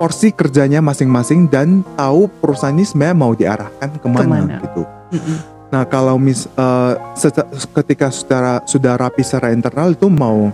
[0.00, 4.56] porsi kerjanya masing-masing dan tahu perusahaan ini sebenarnya mau diarahkan ke mana, ke mana?
[4.64, 4.82] gitu.
[5.12, 5.36] Mm-hmm.
[5.70, 6.96] Nah kalau mis uh,
[7.76, 10.48] ketika sudah sudah rapi secara internal itu mau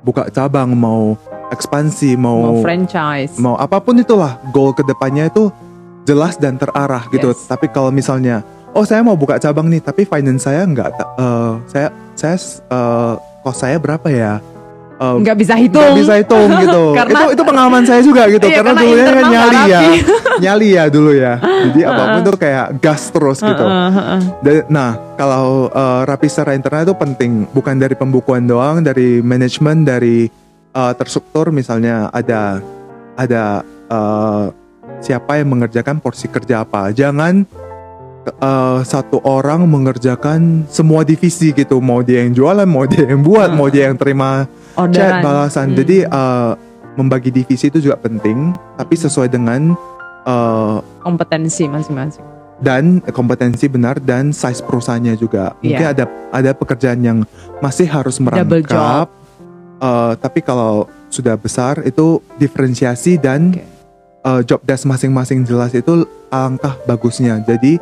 [0.00, 1.14] buka cabang, mau
[1.52, 5.52] ekspansi, mau, mau franchise, mau apa pun itulah goal ke depannya itu
[6.08, 7.30] jelas dan terarah gitu.
[7.30, 7.44] Yes.
[7.46, 8.40] Tapi kalau misalnya
[8.72, 12.36] oh saya mau buka cabang nih, tapi finance saya nggak, uh, saya saya
[12.72, 14.40] uh, kos saya berapa ya?
[15.00, 15.82] Um, nggak bisa hitung.
[15.82, 16.84] nggak bisa hitung gitu.
[16.96, 18.46] Karena, itu itu pengalaman saya juga gitu.
[18.48, 19.80] Iya, karena, karena dulunya kan nyali ya.
[20.44, 21.32] nyali ya dulu ya.
[21.40, 23.64] Jadi apa pun tuh kayak gas terus gitu.
[24.44, 27.32] Dan, nah kalau uh, rapi secara internal itu penting.
[27.52, 30.28] Bukan dari pembukuan doang dari manajemen dari
[30.76, 31.48] uh, terstruktur.
[31.52, 32.60] Misalnya ada
[33.16, 34.52] ada uh,
[35.00, 36.92] siapa yang mengerjakan porsi kerja apa.
[36.92, 37.65] Jangan
[38.40, 43.50] uh, satu orang mengerjakan semua divisi gitu mau dia yang jualan mau dia yang buat
[43.50, 43.56] hmm.
[43.56, 44.94] mau dia yang terima Orderan.
[44.94, 45.66] chat balasan.
[45.72, 45.76] Hmm.
[45.78, 46.52] Jadi uh,
[46.96, 49.76] membagi divisi itu juga penting, tapi sesuai dengan
[50.24, 52.24] uh, kompetensi masing-masing.
[52.56, 55.52] Dan kompetensi benar dan size perusahaannya juga.
[55.60, 55.92] Mungkin yeah.
[55.92, 57.18] ada ada pekerjaan yang
[57.60, 59.12] masih harus merangkap.
[59.76, 63.68] Uh, tapi kalau sudah besar itu diferensiasi dan okay.
[64.24, 67.44] uh, job desk masing-masing jelas itu alangkah bagusnya.
[67.44, 67.76] Jadi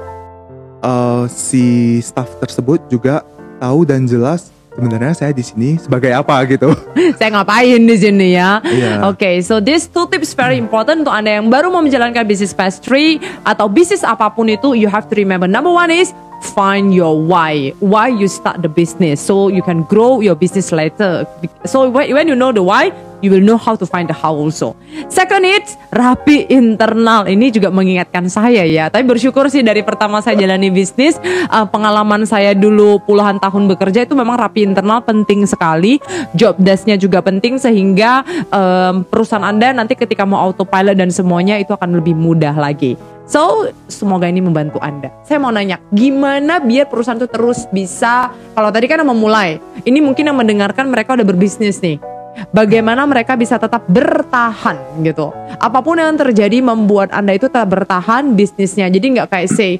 [0.84, 3.24] uh, si staff tersebut juga
[3.58, 6.74] tahu dan jelas sebenarnya saya di sini sebagai apa gitu.
[7.18, 8.60] saya ngapain di sini ya?
[8.66, 9.08] Yeah.
[9.08, 12.52] Oke, okay, so this two tips very important untuk anda yang baru mau menjalankan bisnis
[12.52, 16.12] pastry atau bisnis apa pun itu, you have to remember number one is
[16.52, 21.24] find your why why you start the business so you can grow your business later
[21.64, 24.74] so when you know the why you will know how to find the how also.
[25.12, 27.26] Second it rapi internal.
[27.28, 28.88] Ini juga mengingatkan saya ya.
[28.90, 31.18] Tapi bersyukur sih dari pertama saya jalani bisnis
[31.50, 36.02] uh, pengalaman saya dulu puluhan tahun bekerja itu memang rapi internal penting sekali.
[36.34, 41.74] Job desknya juga penting sehingga um, perusahaan anda nanti ketika mau autopilot dan semuanya itu
[41.74, 42.96] akan lebih mudah lagi.
[43.24, 45.08] So, semoga ini membantu Anda.
[45.24, 49.56] Saya mau nanya, gimana biar perusahaan itu terus bisa, kalau tadi kan memulai,
[49.88, 51.96] ini mungkin yang mendengarkan mereka udah berbisnis nih.
[52.50, 55.30] Bagaimana mereka bisa tetap bertahan gitu.
[55.58, 58.90] Apa pun yang terjadi membuat Anda itu tetap bertahan bisnisnya.
[58.90, 59.78] Jadi nggak kayak say,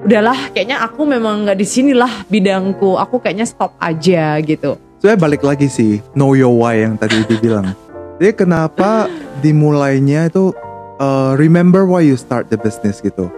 [0.00, 4.76] udahlah kayaknya aku memang nggak di sinilah bidangku, aku kayaknya stop aja gitu.
[5.00, 7.76] Saya balik lagi sih, know your why yang tadi dibilang.
[8.20, 9.08] Jadi kenapa
[9.44, 10.52] dimulainya itu
[11.00, 13.28] uh, remember why you start the business gitu.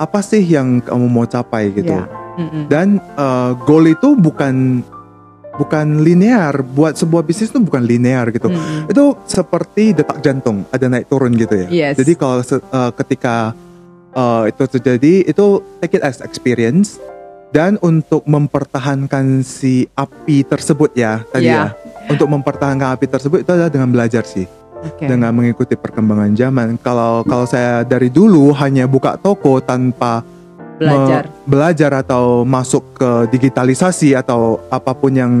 [0.00, 1.92] Apa sih yang kamu mau capai gitu?
[1.92, 2.08] Yeah.
[2.40, 2.64] Mm.
[2.72, 2.86] Dan
[3.20, 4.80] uh, goal itu bukan
[5.56, 6.62] bukan linear.
[6.62, 8.50] Buat sebuah bisnis itu bukan linear gitu.
[8.50, 8.90] Hmm.
[8.90, 11.68] Itu seperti detak jantung, ada naik turun gitu ya.
[11.70, 11.94] Yes.
[11.98, 13.56] Jadi kalau uh, ketika
[14.14, 15.46] uh, itu terjadi, itu
[15.80, 17.00] take it as experience.
[17.50, 21.74] Dan untuk mempertahankan si api tersebut ya tadi yeah.
[21.74, 24.46] ya, untuk mempertahankan api tersebut itu adalah dengan belajar sih.
[24.80, 25.12] Okay.
[25.12, 26.80] dengan mengikuti perkembangan zaman.
[26.80, 30.24] Kalau kalau saya dari dulu hanya buka toko tanpa
[30.80, 35.34] belajar belajar atau masuk ke digitalisasi atau apa pun yang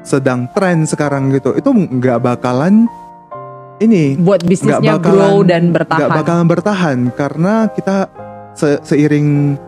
[0.00, 2.88] sedang tren sekarang gitu itu nggak bakalan
[3.80, 8.08] ini buat bisnisnya bakalan, grow dan bertahan nggak bakalan bertahan karena kita
[8.56, 9.60] se seiring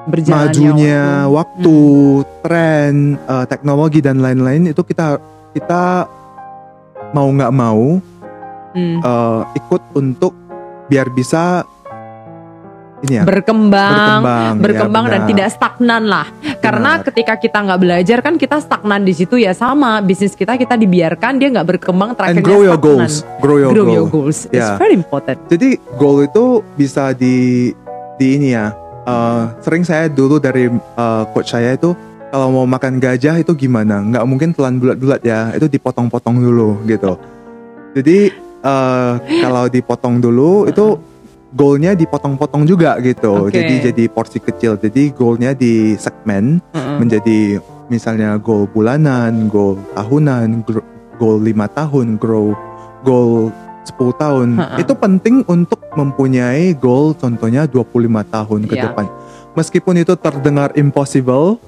[0.00, 2.28] Berjalannya majunya waktu, waktu hmm.
[2.42, 2.94] tren
[3.28, 5.20] uh, teknologi dan lain-lain itu kita
[5.54, 6.08] kita
[7.12, 8.00] mau nggak mau
[8.74, 8.98] hmm.
[9.04, 10.32] uh, ikut untuk
[10.88, 11.62] biar bisa
[13.00, 16.26] ini ya, berkembang, berkembang, berkembang ya, dan tidak stagnan lah.
[16.28, 16.58] Benar.
[16.60, 20.76] Karena ketika kita nggak belajar kan kita stagnan di situ ya sama bisnis kita kita
[20.76, 22.98] dibiarkan dia nggak berkembang terakhirnya And grow your stagnan.
[23.00, 23.96] goals, grow your, grow goal.
[23.96, 24.38] your goals.
[24.52, 24.60] Yeah.
[24.60, 25.38] It's very important.
[25.48, 27.70] Jadi goal itu bisa di
[28.20, 28.76] di ini ya.
[29.08, 31.96] Uh, sering saya dulu dari uh, coach saya itu
[32.30, 34.04] kalau mau makan gajah itu gimana?
[34.04, 35.56] Nggak mungkin telan bulat-bulat ya.
[35.56, 37.16] Itu dipotong-potong dulu gitu.
[37.96, 38.30] Jadi
[38.62, 41.00] uh, kalau dipotong dulu itu
[41.50, 43.50] goalnya dipotong-potong juga gitu.
[43.50, 43.62] Okay.
[43.62, 44.78] Jadi jadi porsi kecil.
[44.78, 46.98] Jadi goalnya di segmen uh -uh.
[47.02, 47.58] menjadi
[47.90, 50.62] misalnya goal bulanan, goal tahunan,
[51.18, 52.54] goal lima tahun, grow
[53.02, 53.50] goal
[53.86, 54.48] 10 tahun.
[54.56, 54.78] Uh -uh.
[54.78, 58.84] Itu penting untuk mempunyai goal contohnya 25 tahun ke yeah.
[58.90, 59.06] depan.
[59.58, 61.58] Meskipun itu terdengar impossible,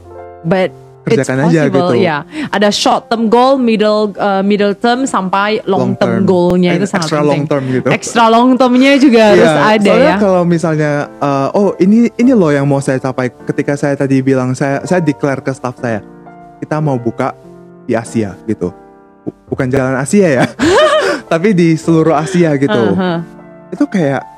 [0.47, 0.71] but
[1.03, 1.95] kerjakan aja gitu.
[1.99, 6.71] Ya, ada short term goal, middle uh, middle term sampai long, long term, term goalnya
[6.79, 7.31] itu sangat extra penting.
[7.31, 7.89] long term gitu.
[7.91, 10.17] Extra long termnya juga yeah, harus ada soalnya ya.
[10.23, 14.55] kalau misalnya uh, oh ini ini loh yang mau saya capai ketika saya tadi bilang
[14.55, 16.01] saya saya declare ke staff saya
[16.63, 17.35] kita mau buka
[17.85, 18.71] di Asia gitu.
[19.51, 20.45] Bukan jalan Asia ya.
[21.33, 22.83] tapi di seluruh Asia gitu.
[22.93, 23.19] Uh -huh.
[23.73, 24.32] Itu kayak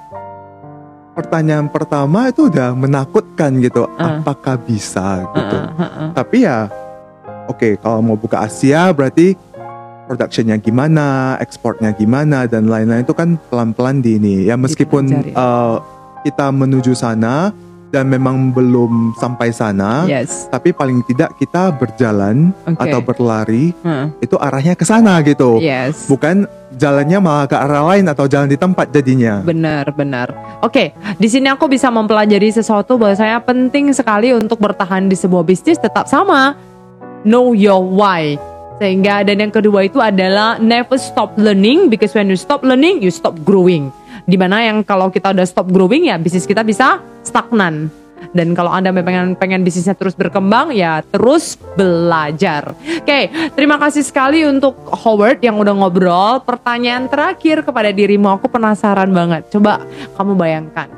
[1.14, 4.20] pertanyaan pertama itu udah menakutkan gitu uh.
[4.20, 6.66] apakah bisa gitu uh, uh, uh, tapi ya
[7.46, 9.38] oke okay, kalau mau buka Asia berarti
[10.04, 15.80] productionnya gimana ekspornya gimana dan lain-lain itu kan pelan-pelan di ini ya meskipun uh,
[16.26, 17.54] kita menuju sana
[17.94, 20.50] dan memang belum sampai sana, yes.
[20.50, 22.90] tapi paling tidak kita berjalan okay.
[22.90, 24.18] atau berlari hmm.
[24.18, 26.10] itu arahnya ke sana gitu, yes.
[26.10, 29.40] bukan jalannya malah ke arah lain atau jalan di tempat jadinya.
[29.40, 30.30] Benar, benar.
[30.60, 35.46] Oke, di sini aku bisa mempelajari sesuatu bahwa saya penting sekali untuk bertahan di sebuah
[35.46, 36.58] bisnis tetap sama,
[37.24, 38.36] know your why.
[38.82, 43.10] Sehingga dan yang kedua itu adalah never stop learning because when you stop learning you
[43.10, 43.94] stop growing.
[44.26, 48.03] Di mana yang kalau kita udah stop growing ya bisnis kita bisa stagnan.
[48.32, 52.72] Dan kalau Anda pengen, pengen bisnisnya terus berkembang, ya terus belajar.
[53.02, 56.40] Oke, terima kasih sekali untuk Howard yang udah ngobrol.
[56.46, 59.50] Pertanyaan terakhir kepada dirimu, aku penasaran banget.
[59.52, 59.84] Coba
[60.16, 60.88] kamu bayangkan.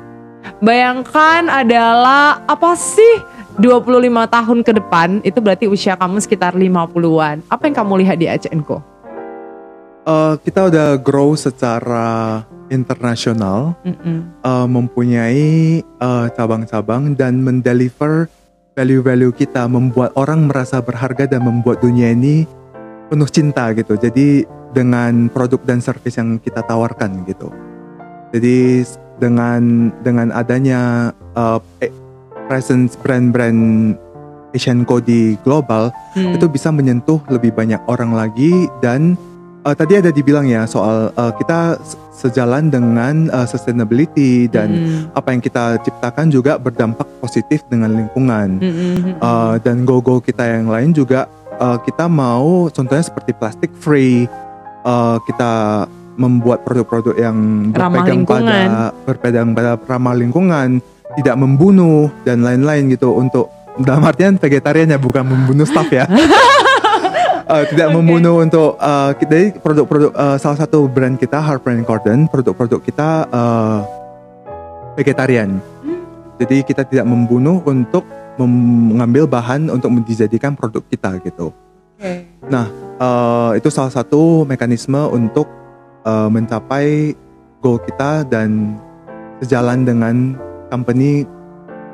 [0.63, 3.19] Bayangkan adalah apa sih
[3.57, 7.41] 25 tahun ke depan, itu berarti usia kamu sekitar 50-an.
[7.49, 8.77] Apa yang kamu lihat di ACNCO?
[10.07, 13.75] Uh, kita udah grow secara internasional,
[14.43, 18.27] uh, mempunyai uh, cabang-cabang dan mendeliver
[18.77, 22.45] value-value kita, membuat orang merasa berharga dan membuat dunia ini
[23.09, 23.97] penuh cinta gitu.
[23.97, 24.45] Jadi
[24.75, 27.49] dengan produk dan service yang kita tawarkan gitu.
[28.35, 28.83] Jadi
[29.17, 31.57] dengan dengan adanya uh,
[32.45, 33.95] presence brand-brand
[34.55, 36.39] Asian Co di global hmm.
[36.39, 39.17] itu bisa menyentuh lebih banyak orang lagi dan
[39.67, 41.75] uh, tadi ada dibilang ya soal uh, kita
[42.15, 45.13] sejalan dengan uh, sustainability dan mm.
[45.13, 49.19] apa yang kita ciptakan juga berdampak positif dengan lingkungan mm-hmm.
[49.19, 51.27] uh, dan go-go kita yang lain juga
[51.59, 54.25] uh, kita mau contohnya seperti plastic free
[54.87, 55.85] uh, kita
[56.17, 60.81] membuat produk-produk yang berpegang pada berpegang pada ramah lingkungan
[61.13, 66.09] tidak membunuh dan lain-lain gitu untuk dalam artian vegetarian ya bukan membunuh staff ya
[67.47, 67.95] uh, tidak okay.
[67.95, 73.79] membunuh untuk uh, dari produk-produk uh, salah satu brand kita Harper Corden produk-produk kita uh,
[74.99, 75.57] vegetarian.
[75.81, 76.03] Hmm.
[76.37, 78.05] Jadi kita tidak membunuh untuk
[78.37, 81.49] mengambil bahan untuk dijadikan produk kita gitu.
[81.97, 82.29] Okay.
[82.45, 82.69] Nah
[83.01, 85.49] uh, itu salah satu mekanisme untuk
[86.05, 87.17] uh, mencapai
[87.65, 88.77] goal kita dan
[89.41, 90.37] sejalan dengan
[90.69, 91.25] company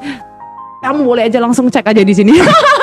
[0.82, 2.40] kamu boleh aja langsung cek aja di sini.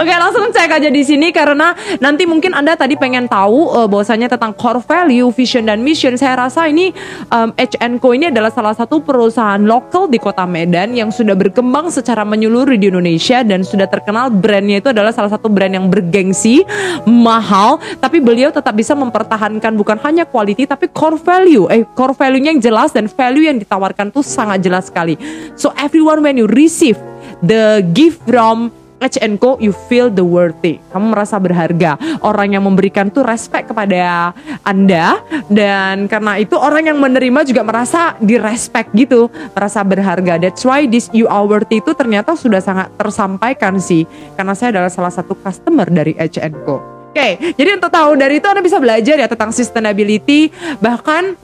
[0.00, 4.32] Oke, langsung cek aja di sini karena nanti mungkin Anda tadi pengen tahu uh, bahwasanya
[4.32, 6.16] tentang core value, vision dan mission.
[6.16, 6.88] Saya rasa ini
[7.28, 12.24] um, HNCO ini adalah salah satu perusahaan lokal di Kota Medan yang sudah berkembang secara
[12.24, 16.64] menyeluruh di Indonesia dan sudah terkenal brandnya itu adalah salah satu brand yang bergengsi,
[17.04, 21.68] mahal, tapi beliau tetap bisa mempertahankan bukan hanya quality tapi core value.
[21.68, 25.20] Eh, core value-nya yang jelas dan value yang ditawarkan tuh sangat jelas sekali.
[25.60, 26.96] So everyone when you receive
[27.44, 30.78] the gift from H&Co you feel the worthy.
[30.92, 31.96] Kamu merasa berharga.
[32.20, 38.14] Orang yang memberikan tuh respect kepada Anda dan karena itu orang yang menerima juga merasa
[38.20, 40.36] direspect gitu, merasa berharga.
[40.36, 44.04] That's why this you are worthy itu ternyata sudah sangat tersampaikan sih.
[44.36, 47.00] Karena saya adalah salah satu customer dari H&Co.
[47.10, 50.46] Oke, okay, jadi untuk tahu dari itu Anda bisa belajar ya tentang sustainability,
[50.78, 51.34] bahkan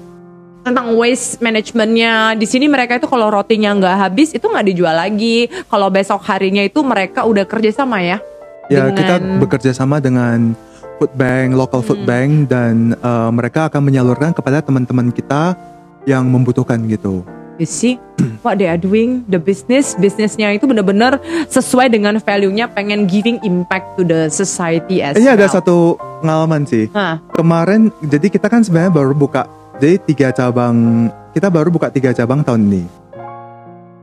[0.67, 5.47] tentang waste managementnya di sini mereka itu kalau rotinya nggak habis itu nggak dijual lagi
[5.71, 8.19] kalau besok harinya itu mereka udah kerja sama ya
[8.67, 8.99] ya dengan...
[8.99, 10.59] kita bekerja sama dengan
[10.99, 12.11] food bank local food hmm.
[12.11, 15.55] bank dan uh, mereka akan menyalurkan kepada teman-teman kita
[16.03, 17.23] yang membutuhkan gitu
[17.57, 17.97] You see
[18.45, 21.17] what they are doing, the business, bisnisnya itu benar-benar
[21.49, 25.41] sesuai dengan value-nya, pengen giving impact to the society as Ini well.
[25.41, 26.93] ada satu pengalaman sih.
[26.93, 27.17] Hah?
[27.33, 32.41] Kemarin, jadi kita kan sebenarnya baru buka jadi tiga cabang kita baru buka tiga cabang
[32.41, 32.83] tahun ini.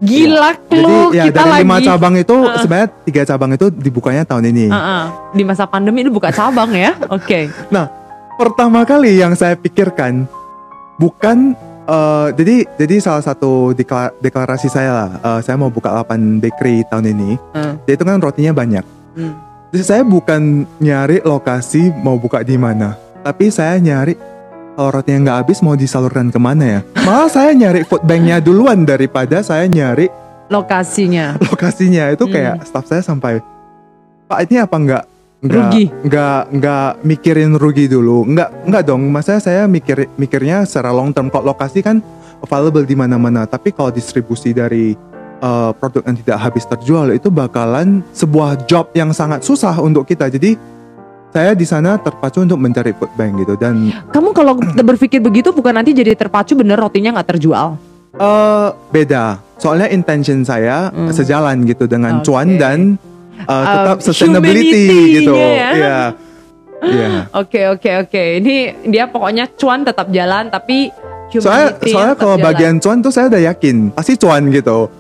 [0.04, 0.84] Gila ya.
[0.84, 1.62] lu Jadi ya kita dari lagi.
[1.64, 2.60] lima cabang itu uh.
[2.60, 4.68] sebenarnya tiga cabang itu dibukanya tahun ini.
[4.70, 5.04] Uh -uh.
[5.32, 6.94] Di masa pandemi itu buka cabang ya.
[7.16, 7.24] Oke.
[7.24, 7.44] Okay.
[7.72, 7.88] Nah,
[8.36, 10.28] pertama kali yang saya pikirkan
[11.00, 11.56] bukan
[11.88, 15.10] uh, jadi jadi salah satu deklar, deklarasi saya lah.
[15.24, 17.40] Uh, saya mau buka 8 bakery tahun ini.
[17.56, 17.74] Uh.
[17.88, 18.86] Jadi itu kan rotinya banyak.
[19.16, 19.34] Hmm.
[19.74, 22.94] Jadi saya bukan nyari lokasi mau buka di mana,
[23.26, 24.33] tapi saya nyari
[24.74, 26.80] kalau rotinya nggak habis mau disalurkan ke mana ya?
[27.06, 30.10] Malah saya nyari food banknya duluan daripada saya nyari
[30.50, 31.38] lokasinya.
[31.50, 32.66] Lokasinya itu kayak hmm.
[32.68, 33.42] staff saya sampai
[34.28, 35.04] Pak ini apa nggak
[35.44, 35.86] nggak rugi.
[36.08, 41.28] nggak nggak mikirin rugi dulu nggak nggak dong masa saya mikir mikirnya secara long term
[41.28, 42.00] kok lokasi kan
[42.40, 44.96] available di mana-mana tapi kalau distribusi dari
[45.44, 50.32] uh, produk yang tidak habis terjual itu bakalan sebuah job yang sangat susah untuk kita
[50.32, 50.56] jadi
[51.34, 55.74] saya di sana terpacu untuk mencari food bank gitu dan kamu kalau berpikir begitu bukan
[55.82, 57.76] nanti jadi terpacu bener rotinya nggak terjual?
[58.14, 59.42] Uh, beda.
[59.58, 61.10] Soalnya intention saya hmm.
[61.10, 62.26] sejalan gitu dengan okay.
[62.30, 62.80] cuan dan
[63.50, 64.86] uh, tetap um, sustainability
[65.22, 65.34] gitu.
[65.34, 66.14] Ya.
[66.84, 67.32] Iya.
[67.32, 68.24] Oke oke oke.
[68.44, 70.92] Ini dia pokoknya cuan tetap jalan tapi
[71.32, 72.48] soalnya soalnya kalau jalan.
[72.52, 74.92] bagian cuan tuh saya udah yakin pasti cuan gitu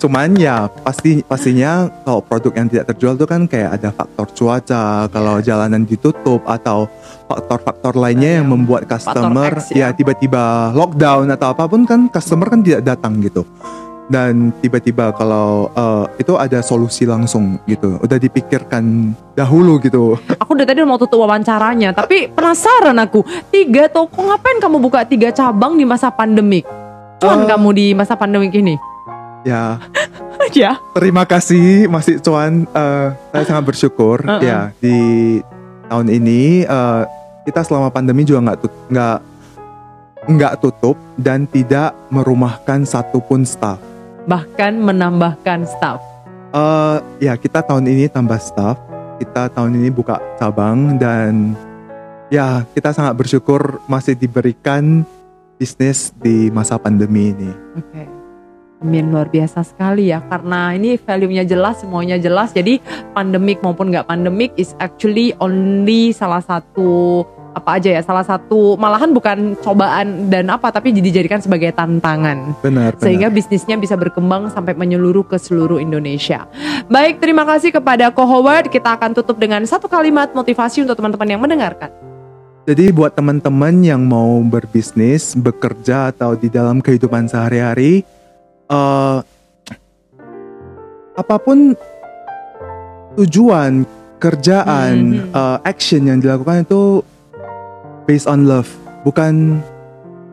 [0.00, 4.84] cuman ya pasti pastinya kalau produk yang tidak terjual itu kan kayak ada faktor cuaca
[5.12, 6.88] kalau jalanan ditutup atau
[7.28, 12.48] faktor-faktor lainnya yang membuat customer X, ya, ya tiba-tiba lockdown atau apa pun kan customer
[12.48, 13.44] kan tidak datang gitu.
[14.12, 20.18] Dan tiba-tiba kalau uh, itu ada solusi langsung gitu udah dipikirkan dahulu gitu.
[20.42, 25.32] Aku udah tadi mau tutup wawancaranya tapi penasaran aku tiga toko ngapain kamu buka tiga
[25.32, 26.66] cabang di masa pandemik
[27.22, 28.74] cuan uh, kamu di masa pandemik ini
[29.42, 29.82] Ya.
[30.54, 30.78] ya.
[30.94, 32.66] Terima kasih Masih Cuan.
[32.70, 34.42] Uh, saya sangat bersyukur uh -uh.
[34.42, 35.40] ya di
[35.90, 37.04] tahun ini uh,
[37.44, 38.58] kita selama pandemi juga nggak
[38.90, 39.18] nggak
[40.22, 43.82] nggak tutup dan tidak merumahkan satupun staff.
[44.30, 45.98] Bahkan menambahkan staff.
[46.54, 48.78] Uh, ya kita tahun ini tambah staff.
[49.18, 51.54] Kita tahun ini buka cabang dan
[52.30, 55.02] ya kita sangat bersyukur masih diberikan
[55.58, 57.50] bisnis di masa pandemi ini.
[57.74, 57.86] Oke.
[57.90, 58.21] Okay.
[58.82, 62.82] Amin luar biasa sekali ya karena ini value-nya jelas semuanya jelas jadi
[63.14, 67.22] pandemik maupun nggak pandemik is actually only salah satu
[67.52, 72.56] apa aja ya salah satu malahan bukan cobaan dan apa tapi dijadikan sebagai tantangan.
[72.64, 72.96] Benar.
[72.98, 73.38] Sehingga benar.
[73.38, 76.48] bisnisnya bisa berkembang sampai menyeluruh ke seluruh Indonesia.
[76.88, 78.72] Baik, terima kasih kepada Ko Howard.
[78.72, 81.92] Kita akan tutup dengan satu kalimat motivasi untuk teman-teman yang mendengarkan.
[82.62, 88.06] Jadi buat teman-teman yang mau berbisnis, bekerja atau di dalam kehidupan sehari-hari,
[88.72, 89.18] uh,
[91.12, 91.76] apa pun
[93.20, 93.84] tujuan
[94.16, 95.30] kerjaan, mm -hmm.
[95.36, 97.04] uh, action yang dilakukan itu
[98.08, 98.70] based on love,
[99.04, 99.60] bukan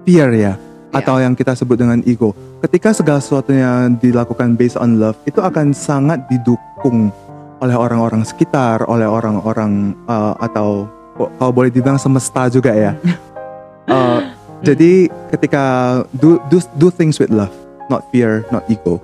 [0.08, 0.56] fear ya, yeah.
[0.96, 2.32] atau yang kita sebut dengan ego.
[2.64, 7.12] Ketika segala sesuatu yang dilakukan based on love, itu akan sangat didukung
[7.60, 10.88] oleh orang-orang sekitar, oleh orang-orang uh, atau
[11.36, 12.96] kalau boleh dibilang semesta juga ya.
[13.92, 14.24] uh,
[14.68, 15.64] jadi ketika
[16.16, 17.52] do do do things with love,
[17.90, 19.02] not fear, not ego.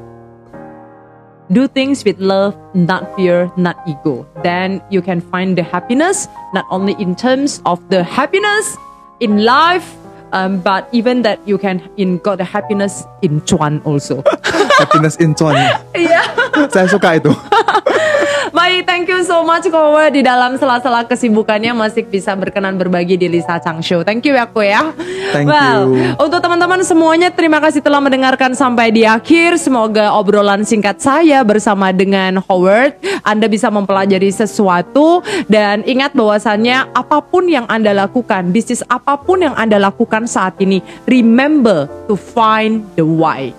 [1.51, 4.25] Do things with love, not fear, not ego.
[4.41, 8.77] Then you can find the happiness not only in terms of the happiness
[9.19, 9.95] in life,
[10.33, 14.23] um, but even that you can in got the happiness in cuan also.
[14.79, 15.53] happiness in cuan.
[15.95, 16.25] yeah.
[16.73, 17.29] Saya suka itu.
[18.55, 23.27] Baik, thank you so much Kowe di dalam sela-sela kesibukannya masih bisa berkenan berbagi di
[23.27, 23.99] Lisa Chang Show.
[24.07, 24.95] Thank you ya Kowe ya.
[25.35, 26.15] Thank well, you.
[26.15, 29.59] Untuk teman-teman semuanya terima kasih telah mendengarkan sampai di akhir.
[29.59, 32.95] Semoga obrolan singkat saya bersama dengan Howard
[33.27, 35.19] Anda bisa mempelajari sesuatu
[35.51, 40.55] dan ingat bahwasannya apa pun yang Anda lakukan, bisnis apa pun yang Anda lakukan saat
[40.63, 40.79] ini,
[41.11, 43.51] remember to find the why.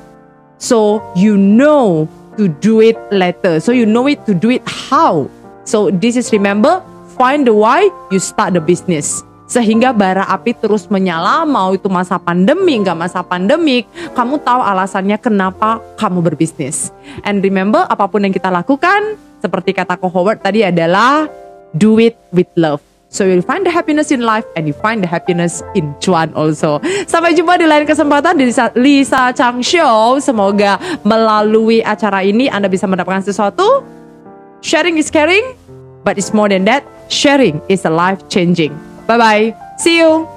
[0.56, 3.58] So you know to do it later.
[3.60, 5.28] So you know it to do it how.
[5.66, 6.84] So this is remember
[7.16, 9.24] find the why you start the business.
[9.46, 15.14] Sehingga bara api terus menyala mau itu masa pandemi nggak masa pandemik kamu tahu alasannya
[15.22, 16.90] kenapa kamu berbisnis.
[17.22, 21.30] And remember apa pun yang kita lakukan seperti kata Ko Howard tadi adalah
[21.70, 22.82] do it with love.
[23.16, 26.84] So you'll find the happiness in life and you find the happiness in cuan also.
[27.08, 30.20] Sampai jumpa di lain kesempatan di Lisa Chang Show.
[30.20, 33.80] Semoga melalui acara ini Anda bisa mendapatkan sesuatu.
[34.60, 35.56] Sharing is caring,
[36.04, 36.84] but it's more than that.
[37.08, 38.76] Sharing is a life changing.
[39.08, 39.44] Bye bye.
[39.80, 40.35] See you.